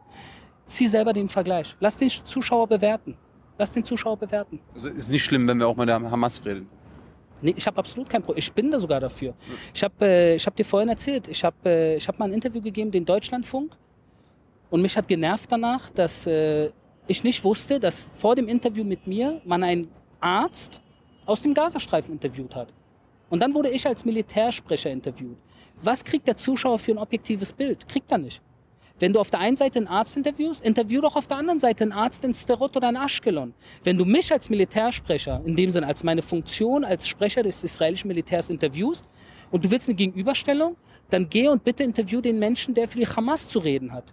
[0.68, 1.76] Zieh selber den Vergleich.
[1.80, 3.16] Lass den Zuschauer bewerten.
[3.58, 4.60] Lass den Zuschauer bewerten.
[4.74, 6.68] Also ist nicht schlimm, wenn wir auch mit der Hamas reden.
[7.40, 8.38] Nee, ich habe absolut kein Problem.
[8.38, 9.34] Ich bin da sogar dafür.
[9.74, 12.34] Ich habe äh, ich hab dir vorhin erzählt, ich habe äh, ich hab mal ein
[12.34, 13.76] Interview gegeben, den Deutschlandfunk.
[14.70, 16.70] Und mich hat genervt danach, dass äh,
[17.06, 19.88] ich nicht wusste, dass vor dem Interview mit mir man einen
[20.20, 20.80] Arzt
[21.26, 22.72] aus dem Gazastreifen interviewt hat.
[23.30, 25.36] Und dann wurde ich als Militärsprecher interviewt.
[25.82, 27.88] Was kriegt der Zuschauer für ein objektives Bild?
[27.88, 28.42] Kriegt er nicht.
[29.00, 31.84] Wenn du auf der einen Seite einen Arzt interviewst, interview doch auf der anderen Seite
[31.84, 33.54] einen Arzt in Sterot oder in Ashkelon.
[33.84, 38.08] Wenn du mich als Militärsprecher, in dem Sinne als meine Funktion als Sprecher des israelischen
[38.08, 39.04] Militärs interviewst
[39.52, 40.76] und du willst eine Gegenüberstellung,
[41.10, 44.04] dann geh und bitte interview den Menschen, der für die Hamas zu reden hat.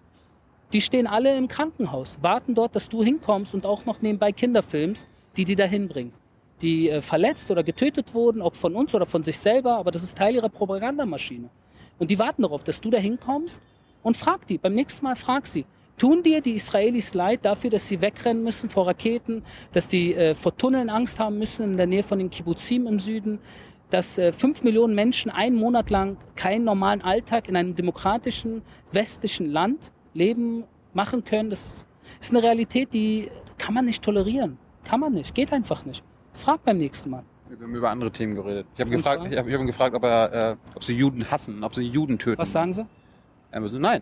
[0.72, 4.62] Die stehen alle im Krankenhaus, warten dort, dass du hinkommst und auch noch nebenbei Kinder
[4.62, 6.14] filmst, die die dahin bringen.
[6.62, 10.04] Die äh, verletzt oder getötet wurden, ob von uns oder von sich selber, aber das
[10.04, 11.50] ist Teil ihrer Propagandamaschine.
[11.98, 13.62] Und die warten darauf, dass du da hinkommst
[14.06, 14.60] und frag die.
[14.60, 15.66] Beim nächsten Mal frag sie.
[15.98, 20.36] Tun dir die Israelis leid dafür, dass sie wegrennen müssen vor Raketen, dass die äh,
[20.36, 23.40] vor Tunneln Angst haben müssen in der Nähe von den Kibbuzim im Süden,
[23.90, 29.52] dass äh, fünf Millionen Menschen einen Monat lang keinen normalen Alltag in einem demokratischen westlichen
[29.52, 31.50] Land leben, machen können.
[31.50, 31.86] Das
[32.22, 34.60] ist eine Realität, die kann man nicht tolerieren.
[34.84, 35.34] Kann man nicht.
[35.34, 36.04] Geht einfach nicht.
[36.34, 37.24] Frag beim nächsten Mal.
[37.50, 38.68] Wir haben über andere Themen geredet.
[38.76, 41.32] Ich habe gefragt, ich habe ich hab ihn gefragt, ob, er, äh, ob sie Juden
[41.32, 42.38] hassen, ob sie Juden töten.
[42.38, 42.86] Was sagen sie?
[43.64, 44.02] So, nein.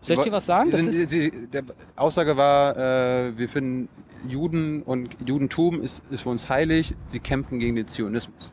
[0.00, 0.70] Soll ich dir was sagen?
[0.70, 1.64] Die sind, die, die, der
[1.96, 3.88] Aussage war, äh, wir finden
[4.28, 6.94] Juden und Judentum ist, ist für uns heilig.
[7.06, 8.52] Sie kämpfen gegen den Zionismus.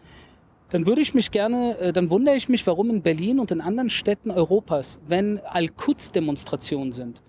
[0.70, 3.60] Dann würde ich mich gerne, äh, dann wundere ich mich, warum in Berlin und in
[3.60, 7.22] anderen Städten Europas, wenn Al-Quds-Demonstrationen sind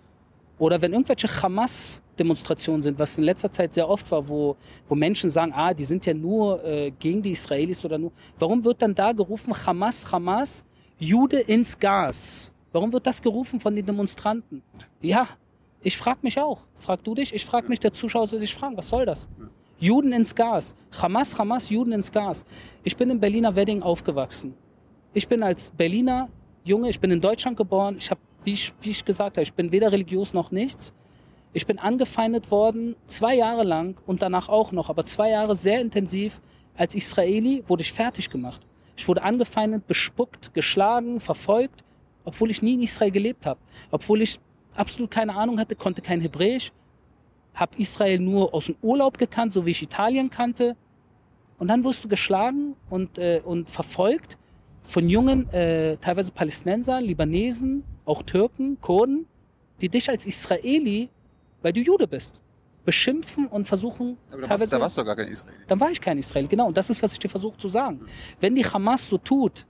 [0.58, 4.56] oder wenn irgendwelche Hamas-Demonstrationen sind, was in letzter Zeit sehr oft war, wo,
[4.86, 8.12] wo Menschen sagen, ah, die sind ja nur äh, gegen die Israelis oder nur.
[8.38, 10.64] Warum wird dann da gerufen, Hamas, Hamas,
[11.00, 12.51] Jude ins Gas?
[12.73, 14.62] Warum wird das gerufen von den Demonstranten?
[15.01, 15.29] Ja,
[15.83, 16.61] ich frage mich auch.
[16.75, 19.29] Frag du dich, ich frage mich, der Zuschauer soll sich fragen, was soll das?
[19.79, 20.75] Juden ins Gas.
[21.01, 22.45] Hamas, Hamas, Juden ins Gas.
[22.83, 24.55] Ich bin im Berliner Wedding aufgewachsen.
[25.12, 26.29] Ich bin als Berliner
[26.64, 27.97] Junge, ich bin in Deutschland geboren.
[27.99, 30.93] Ich habe, wie ich, wie ich gesagt habe, ich bin weder religiös noch nichts.
[31.53, 35.81] Ich bin angefeindet worden, zwei Jahre lang und danach auch noch, aber zwei Jahre sehr
[35.81, 36.41] intensiv.
[36.77, 38.62] Als Israeli wurde ich fertig gemacht.
[38.97, 41.85] Ich wurde angefeindet, bespuckt, geschlagen, verfolgt,
[42.25, 43.61] obwohl ich nie in Israel gelebt habe.
[43.91, 44.39] Obwohl ich
[44.75, 46.73] absolut keine Ahnung hatte, konnte kein Hebräisch,
[47.55, 50.77] habe Israel nur aus dem Urlaub gekannt, so wie ich Italien kannte.
[51.59, 54.39] Und dann wurdest du geschlagen und, äh, und verfolgt
[54.83, 59.27] von jungen, äh, teilweise Palästinenser, Libanesen, auch Türken, Kurden,
[59.81, 61.09] die dich als Israeli,
[61.61, 62.41] weil du Jude bist,
[62.85, 65.57] beschimpfen und versuchen, Aber da warst, teilweise da warst du gar kein Israeli.
[65.68, 66.49] dann war ich kein Israel.
[66.49, 68.01] Genau, und das ist, was ich dir versuche zu sagen.
[68.41, 69.66] Wenn die Hamas so tut,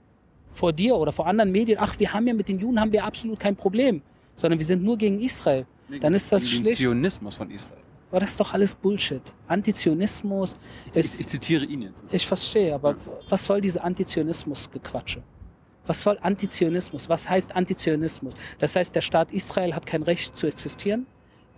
[0.53, 3.03] vor dir oder vor anderen Medien, ach, wir haben ja mit den Juden haben wir
[3.03, 4.01] absolut kein Problem,
[4.35, 5.65] sondern wir sind nur gegen Israel,
[5.99, 6.77] dann ist das schlecht.
[6.77, 7.77] Zionismus von Israel.
[8.11, 9.21] Aber das ist doch alles Bullshit.
[9.47, 10.55] Antizionismus
[10.91, 11.99] Ich, ist, ich zitiere ihn jetzt.
[12.11, 12.95] ich verstehe, aber
[13.27, 15.23] was soll diese Antizionismus-Gequatsche?
[15.85, 17.09] Was soll Antizionismus?
[17.09, 18.35] Was heißt Antizionismus?
[18.59, 21.07] Das heißt, der Staat Israel hat kein Recht zu existieren,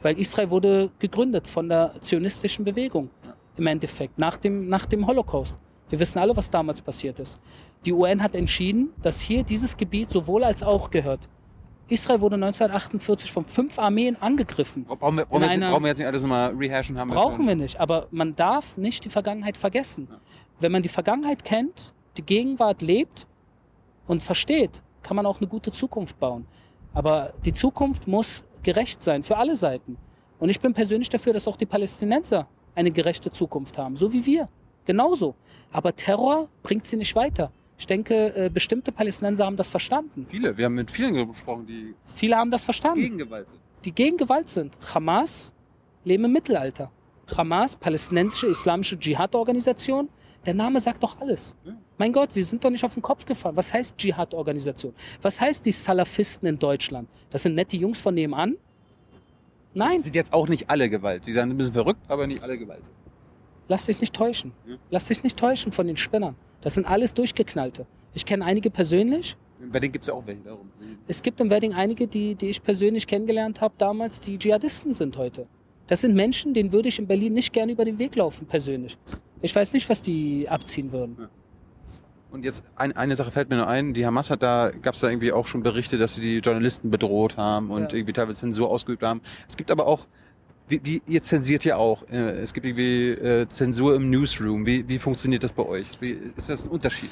[0.02, 3.10] weil Israel wurde gegründet von der zionistischen Bewegung
[3.58, 5.58] im Endeffekt, nach dem, nach dem Holocaust.
[5.90, 7.38] Wir wissen alle, was damals passiert ist.
[7.86, 11.30] Die UN hat entschieden, dass hier dieses Gebiet sowohl als auch gehört.
[11.88, 14.86] Israel wurde 1948 von fünf Armeen angegriffen.
[14.86, 16.98] Brauchen wir, brauchen, wir jetzt, brauchen wir jetzt nicht alles nochmal rehashen?
[16.98, 17.48] Haben Brauchen schon.
[17.48, 20.08] wir nicht, aber man darf nicht die Vergangenheit vergessen.
[20.10, 20.18] Ja.
[20.60, 23.28] Wenn man die Vergangenheit kennt, die Gegenwart lebt
[24.08, 26.48] und versteht, kann man auch eine gute Zukunft bauen.
[26.94, 29.98] Aber die Zukunft muss gerecht sein für alle Seiten.
[30.40, 34.26] Und ich bin persönlich dafür, dass auch die Palästinenser eine gerechte Zukunft haben, so wie
[34.26, 34.50] wir.
[34.86, 35.36] Genauso.
[35.72, 37.52] Aber Terror bringt sie nicht weiter.
[37.78, 40.26] Ich denke, äh, bestimmte Palästinenser haben das verstanden.
[40.30, 43.02] Viele, wir haben mit vielen gesprochen, die Viele haben das verstanden.
[43.02, 43.60] gegen Gewalt sind.
[43.84, 44.74] die gegen Gewalt sind.
[44.94, 45.52] Hamas
[46.06, 46.90] leben im Mittelalter.
[47.38, 50.10] Hamas, palästinensische islamische Dschihad-Organisation,
[50.46, 51.56] der Name sagt doch alles.
[51.66, 51.74] Ja.
[51.98, 53.58] Mein Gott, wir sind doch nicht auf den Kopf gefallen.
[53.58, 54.94] Was heißt Dschihad-Organisation?
[55.22, 57.10] Was heißt die Salafisten in Deutschland?
[57.32, 58.56] Das sind nette Jungs von nebenan?
[59.74, 61.26] Nein, Sind jetzt auch nicht alle Gewalt.
[61.28, 62.84] Die sind ein bisschen verrückt, aber nicht alle Gewalt.
[63.68, 64.54] lass dich nicht täuschen.
[64.66, 64.76] Ja.
[64.92, 66.36] Lass dich nicht täuschen von den Spinnern.
[66.66, 67.86] Das sind alles Durchgeknallte.
[68.16, 69.38] Ich kenne einige persönlich.
[69.72, 70.72] Bei denen gibt es ja auch welche darum.
[71.08, 75.16] Es gibt im Wedding einige, die, die ich persönlich kennengelernt habe damals, die Dschihadisten sind
[75.16, 75.46] heute.
[75.86, 78.98] Das sind Menschen, denen würde ich in Berlin nicht gerne über den Weg laufen, persönlich.
[79.44, 81.30] Ich weiß nicht, was die abziehen würden.
[82.32, 85.02] Und jetzt ein, eine Sache fällt mir nur ein, die Hamas hat da, gab es
[85.02, 87.98] da irgendwie auch schon Berichte, dass sie die Journalisten bedroht haben und Ja.
[88.00, 89.22] irgendwie teilweise Zensur ausgeübt haben.
[89.48, 90.08] Es gibt aber auch,
[90.68, 94.66] wie, wie ihr zensiert ja auch, äh, es gibt irgendwie äh, Zensur im Newsroom.
[94.66, 95.88] Wie, wie funktioniert das bei euch?
[96.00, 97.10] Wie, ist das ein Unterschied?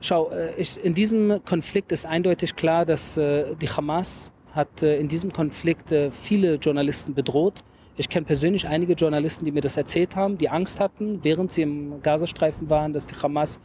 [0.00, 4.98] Schau, äh, ich, in diesem Konflikt ist eindeutig klar, dass äh, die Hamas hat äh,
[4.98, 7.62] in diesem Konflikt äh, viele Journalisten bedroht.
[7.98, 11.62] Ich kenne persönlich einige Journalisten, die mir das erzählt haben, die Angst hatten, während sie
[11.62, 13.58] im Gazastreifen waren, dass die Hamas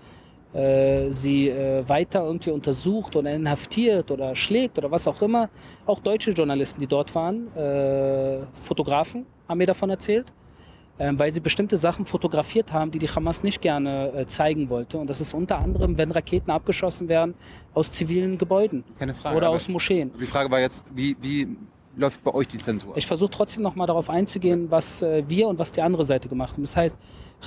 [0.54, 5.50] äh, sie äh, weiter irgendwie untersucht oder inhaftiert oder schlägt oder was auch immer.
[5.86, 10.34] Auch deutsche Journalisten, die dort waren, äh, Fotografen, haben mir davon erzählt,
[11.00, 14.98] ähm, weil sie bestimmte Sachen fotografiert haben, die die Hamas nicht gerne äh, zeigen wollte.
[14.98, 17.34] Und das ist unter anderem, wenn Raketen abgeschossen werden
[17.74, 19.38] aus zivilen Gebäuden Keine Frage.
[19.38, 20.12] oder aus Moscheen.
[20.20, 21.48] die Frage war jetzt, wie, wie
[21.96, 22.96] läuft bei euch die Zensur?
[22.98, 26.28] Ich versuche trotzdem noch mal darauf einzugehen, was äh, wir und was die andere Seite
[26.28, 26.64] gemacht haben.
[26.64, 26.98] Das heißt,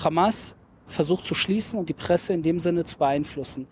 [0.02, 0.56] Hamas
[0.86, 3.66] versucht zu schließen und die Presse in dem Sinne zu beeinflussen.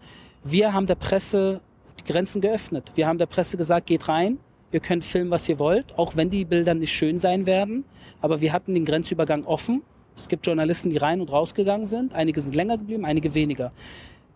[0.45, 1.61] Wir haben der Presse
[2.01, 2.93] die Grenzen geöffnet.
[2.95, 4.39] Wir haben der Presse gesagt, geht rein,
[4.73, 7.85] ihr könnt filmen, was ihr wollt, auch wenn die Bilder nicht schön sein werden.
[8.21, 9.83] Aber wir hatten den Grenzübergang offen.
[10.17, 12.15] Es gibt Journalisten, die rein und rausgegangen sind.
[12.15, 13.73] Einige sind länger geblieben, einige weniger.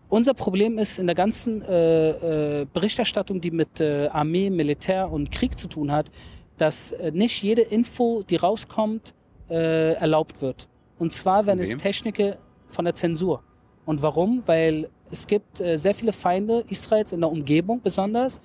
[0.09, 5.31] Unser Problem ist in der ganzen äh, äh, Berichterstattung, die mit äh, Armee, Militär und
[5.31, 6.09] Krieg zu tun hat,
[6.57, 9.13] dass äh, nicht jede Info, die rauskommt,
[9.49, 10.67] äh, erlaubt wird.
[10.97, 11.75] Und zwar, wenn es?
[11.77, 13.41] Techniker von der Zensur.
[13.85, 14.43] Und warum?
[14.45, 18.41] Weil es gibt äh, sehr viele Feinde Israels in der Umgebung besonders,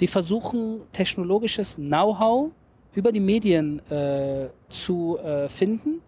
[0.00, 2.50] die versuchen, technologisches Know-how
[2.94, 6.02] über die Medien äh, zu äh, finden,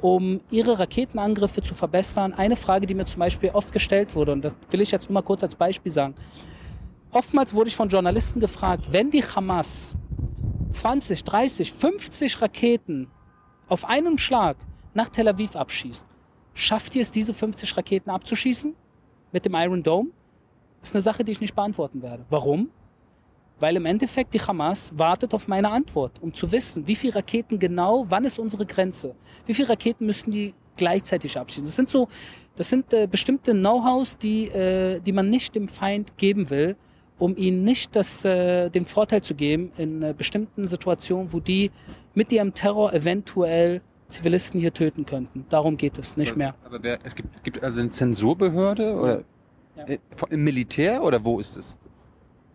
[0.00, 2.32] um ihre Raketenangriffe zu verbessern.
[2.32, 5.14] Eine Frage, die mir zum Beispiel oft gestellt wurde, und das will ich jetzt nur
[5.14, 6.14] mal kurz als Beispiel sagen.
[7.10, 9.94] Oftmals wurde ich von Journalisten gefragt, wenn die Hamas
[10.70, 13.08] 20, 30, 50 Raketen
[13.68, 14.56] auf einem Schlag
[14.94, 16.06] nach Tel Aviv abschießt,
[16.54, 18.74] schafft ihr es, diese 50 Raketen abzuschießen
[19.32, 20.10] mit dem Iron Dome?
[20.80, 22.24] Das ist eine Sache, die ich nicht beantworten werde.
[22.28, 22.70] Warum?
[23.60, 27.58] Weil im Endeffekt die Hamas wartet auf meine Antwort, um zu wissen, wie viele Raketen
[27.58, 29.14] genau, wann ist unsere Grenze,
[29.46, 31.64] wie viele Raketen müssen die gleichzeitig abschießen.
[31.64, 32.08] Das sind so,
[32.56, 36.76] das sind äh, bestimmte Know-hows, die, äh, die man nicht dem Feind geben will,
[37.18, 41.70] um ihnen nicht das, äh, den Vorteil zu geben in äh, bestimmten Situationen, wo die
[42.14, 43.80] mit ihrem Terror eventuell
[44.12, 45.44] Zivilisten hier töten könnten.
[45.48, 46.54] Darum geht es, nicht aber, mehr.
[46.64, 49.22] Aber wer, es gibt, gibt also eine Zensurbehörde oder
[49.76, 49.84] Ja.
[49.84, 49.98] äh,
[50.30, 51.76] im Militär oder wo ist es?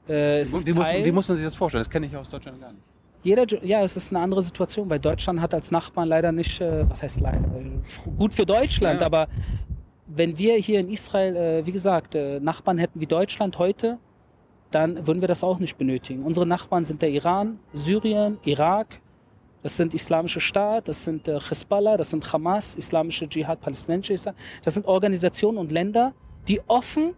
[0.08, 1.84] Äh, es ist Wie muss, Teil, wie muss man sich das vorstellen?
[1.84, 2.82] Das kenne ich aus Deutschland gar nicht.
[3.24, 6.90] Jeder, ja, es ist eine andere Situation, weil Deutschland hat als Nachbarn leider nicht, äh,
[6.90, 9.06] was heißt leider, äh, gut für Deutschland, Ja.
[9.08, 9.28] aber
[10.06, 13.98] wenn wir hier in Israel, äh, wie gesagt, äh, Nachbarn hätten wie Deutschland heute,
[14.72, 16.24] dann würden wir das auch nicht benötigen.
[16.24, 19.02] Unsere Nachbarn sind der Iran, Syrien, Irak,
[19.64, 24.36] das sind islamische Staat, das sind äh, Hezbollah, das sind Hamas, islamische Dschihad, palästinensische Islam.
[24.64, 26.14] Das sind Organisationen und Länder,
[26.48, 27.14] die offen,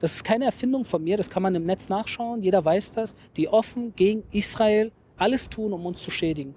[0.00, 3.14] das ist keine Erfindung von mir, das kann man im Netz nachschauen, jeder weiß das,
[3.36, 6.54] die offen gegen Israel alles tun, um uns zu schädigen.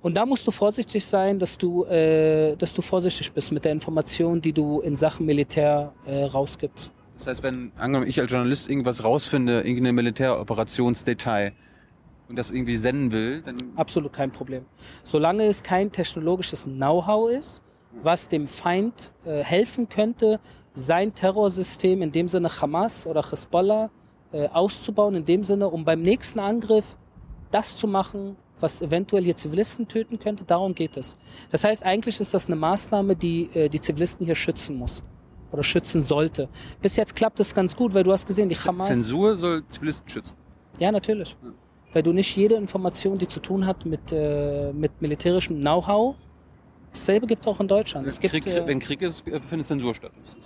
[0.00, 3.72] Und da musst du vorsichtig sein, dass du, äh, dass du vorsichtig bist mit der
[3.72, 6.92] Information, die du in Sachen Militär äh, rausgibst.
[7.18, 11.52] Das heißt, wenn angenommen ich als Journalist irgendwas rausfinde, irgendeine Militäroperationsdetail
[12.32, 14.64] und das irgendwie senden will, dann Absolut kein Problem.
[15.02, 17.60] Solange es kein technologisches Know-how ist,
[18.02, 20.40] was dem Feind äh, helfen könnte,
[20.72, 23.90] sein Terrorsystem, in dem Sinne Hamas oder Hezbollah,
[24.32, 26.96] äh, auszubauen, in dem Sinne, um beim nächsten Angriff
[27.50, 30.44] das zu machen, was eventuell hier Zivilisten töten könnte.
[30.44, 31.18] Darum geht es.
[31.50, 35.02] Das heißt, eigentlich ist das eine Maßnahme, die äh, die Zivilisten hier schützen muss
[35.50, 36.48] oder schützen sollte.
[36.80, 38.86] Bis jetzt klappt es ganz gut, weil du hast gesehen, die Hamas...
[38.86, 40.34] Zensur soll Zivilisten schützen.
[40.78, 41.36] Ja, natürlich.
[41.42, 41.50] Ja.
[41.92, 46.14] Weil du nicht jede Information, die zu tun hat mit, äh, mit militärischem Know-how,
[46.92, 48.06] dasselbe gibt es auch in Deutschland.
[48.06, 50.12] Es gibt, Krieg, äh, wenn Krieg ist, äh, findet Zensur statt.
[50.24, 50.38] Das ist,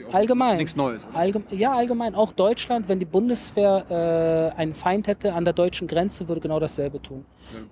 [0.00, 0.56] glaub Allgemein.
[0.58, 1.04] Nichts Neues.
[1.12, 2.14] Allgeme ja, allgemein.
[2.14, 6.60] Auch Deutschland, wenn die Bundeswehr äh, einen Feind hätte an der deutschen Grenze, würde genau
[6.60, 7.24] dasselbe tun.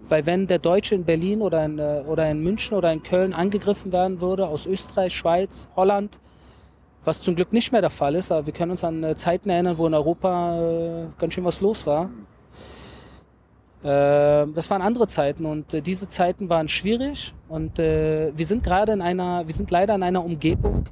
[0.02, 3.32] Weil wenn der Deutsche in Berlin oder in, äh, oder in München oder in Köln
[3.32, 6.18] angegriffen werden würde, aus Österreich, Schweiz, Holland,
[7.04, 9.50] was zum Glück nicht mehr der Fall ist, aber wir können uns an äh, Zeiten
[9.50, 12.04] erinnern, wo in Europa ganz schön was los war.
[12.04, 12.32] Äh,
[13.83, 18.93] das waren andere Zeiten und äh, diese Zeiten waren schwierig und äh, wir sind gerade
[18.93, 20.85] in einer, wir sind leider in einer Umgebung,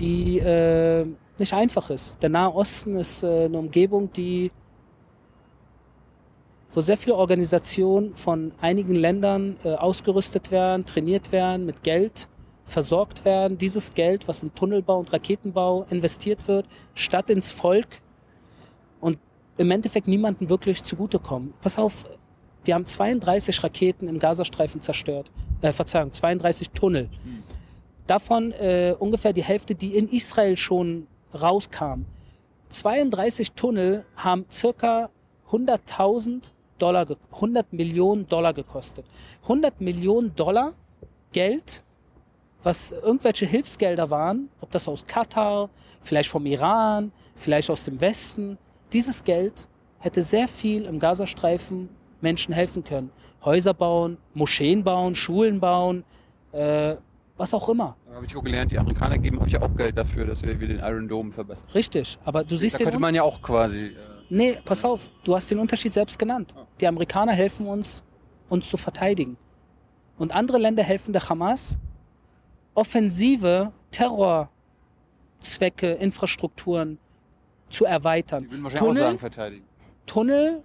[0.00, 1.06] die äh,
[1.38, 2.20] nicht einfach ist.
[2.22, 4.50] Der Nahe Osten ist eine Umgebung, die
[6.72, 12.26] wo sehr viele Organisationen von einigen Ländern ausgerüstet werden, trainiert werden, mit Geld
[12.64, 13.58] versorgt werden.
[13.58, 17.86] Dieses Geld, was in Tunnelbau und Raketenbau investiert wird, statt ins Volk
[19.00, 19.18] und
[19.56, 21.54] im Endeffekt niemanden wirklich zugutekommen.
[21.62, 22.06] Pass auf,
[22.64, 25.30] wir haben 32 Raketen im Gazastreifen zerstört.
[25.60, 27.08] Äh, Verzeihung, 32 Tunnel.
[28.06, 32.04] Davon äh, ungefähr die Hälfte, die in Israel schon rauskam.
[32.68, 35.10] 32 Tunnel haben circa
[35.50, 36.42] 100.000
[36.78, 39.06] Dollar, 100 Millionen Dollar gekostet.
[39.42, 40.74] 100 Millionen Dollar
[41.32, 41.82] Geld,
[42.62, 48.58] was irgendwelche Hilfsgelder waren, ob das aus Katar, vielleicht vom Iran, vielleicht aus dem Westen.
[48.92, 49.66] Dieses Geld
[49.98, 51.88] hätte sehr viel im Gazastreifen
[52.24, 53.10] Menschen helfen können.
[53.44, 56.02] Häuser bauen, Moscheen bauen, Schulen bauen,
[56.52, 56.96] äh,
[57.36, 57.96] was auch immer.
[58.06, 60.54] Da habe ich auch gelernt, die Amerikaner geben euch ja auch Geld dafür, dass wir
[60.56, 61.68] den Iron Dome verbessern.
[61.74, 63.88] Richtig, aber du siehst Da den könnte man ja auch quasi.
[63.88, 63.92] Äh,
[64.30, 66.54] Nee, pass auf, du hast den Unterschied selbst genannt.
[66.80, 68.02] Die Amerikaner helfen uns,
[68.48, 69.36] uns zu verteidigen.
[70.16, 71.76] Und andere Länder helfen der Hamas,
[72.74, 76.98] offensive Terrorzwecke, Infrastrukturen
[77.68, 78.44] zu erweitern.
[78.44, 79.64] die würden wahrscheinlich auch Tunnel, sagen, verteidigen.
[80.06, 80.62] Tunnel,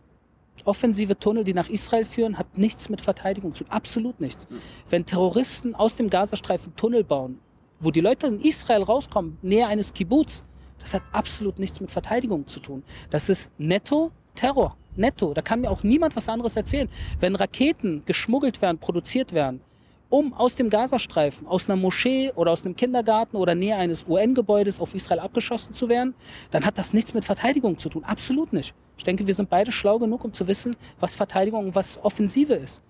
[0.65, 3.71] offensive Tunnel, die nach Israel führen, hat nichts mit Verteidigung zu tun.
[3.71, 4.47] Absolut nichts.
[4.89, 7.39] Wenn Terroristen aus dem Gazastreifen Tunnel bauen,
[7.79, 10.43] wo die Leute in Israel rauskommen, näher eines Kibbutz,
[10.79, 12.83] das hat absolut nichts mit Verteidigung zu tun.
[13.09, 14.75] Das ist netto Terror.
[14.95, 15.33] Netto.
[15.33, 16.89] Da kann mir auch niemand was anderes erzählen.
[17.19, 19.61] Wenn Raketen geschmuggelt werden, produziert werden,
[20.09, 24.79] um aus dem Gazastreifen, aus einer Moschee oder aus einem Kindergarten oder nähe eines UN-Gebäudes
[24.79, 26.15] auf Israel abgeschossen zu werden,
[26.51, 28.03] dann hat das nichts mit Verteidigung zu tun.
[28.03, 28.73] Absolut nicht.
[28.97, 32.53] Ich denke, wir sind beide schlau genug, um zu wissen, was Verteidigung und was Offensive
[32.53, 32.81] ist.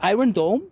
[0.00, 0.62] Iron Dome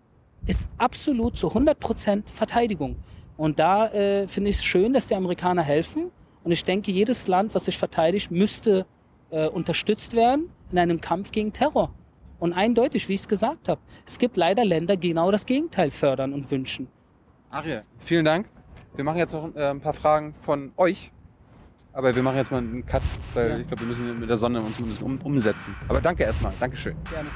[0.46, 2.96] ist absolut zu 100% Verteidigung.
[3.36, 6.10] Und da äh, finde ich es schön, dass die Amerikaner helfen.
[6.44, 8.86] Und ich denke, jedes Land, was sich verteidigt, müsste
[9.30, 11.92] äh, unterstützt werden in einem Kampf gegen Terror.
[12.40, 15.90] Und eindeutig, wie ich es gesagt habe, es gibt leider Länder, die genau das Gegenteil
[15.90, 16.88] fördern und wünschen.
[17.50, 18.48] Ariel, vielen Dank.
[18.96, 21.12] Wir machen jetzt noch äh, ein paar Fragen von euch.
[21.92, 23.02] Aber wir machen jetzt mal einen Cut,
[23.34, 23.58] weil Ja.
[23.58, 25.74] ich glaube, wir müssen mit der Sonne uns ein bisschen um, umsetzen.
[25.88, 26.52] Aber danke erstmal.
[26.58, 26.96] Dankeschön.
[27.10, 27.28] Gerne.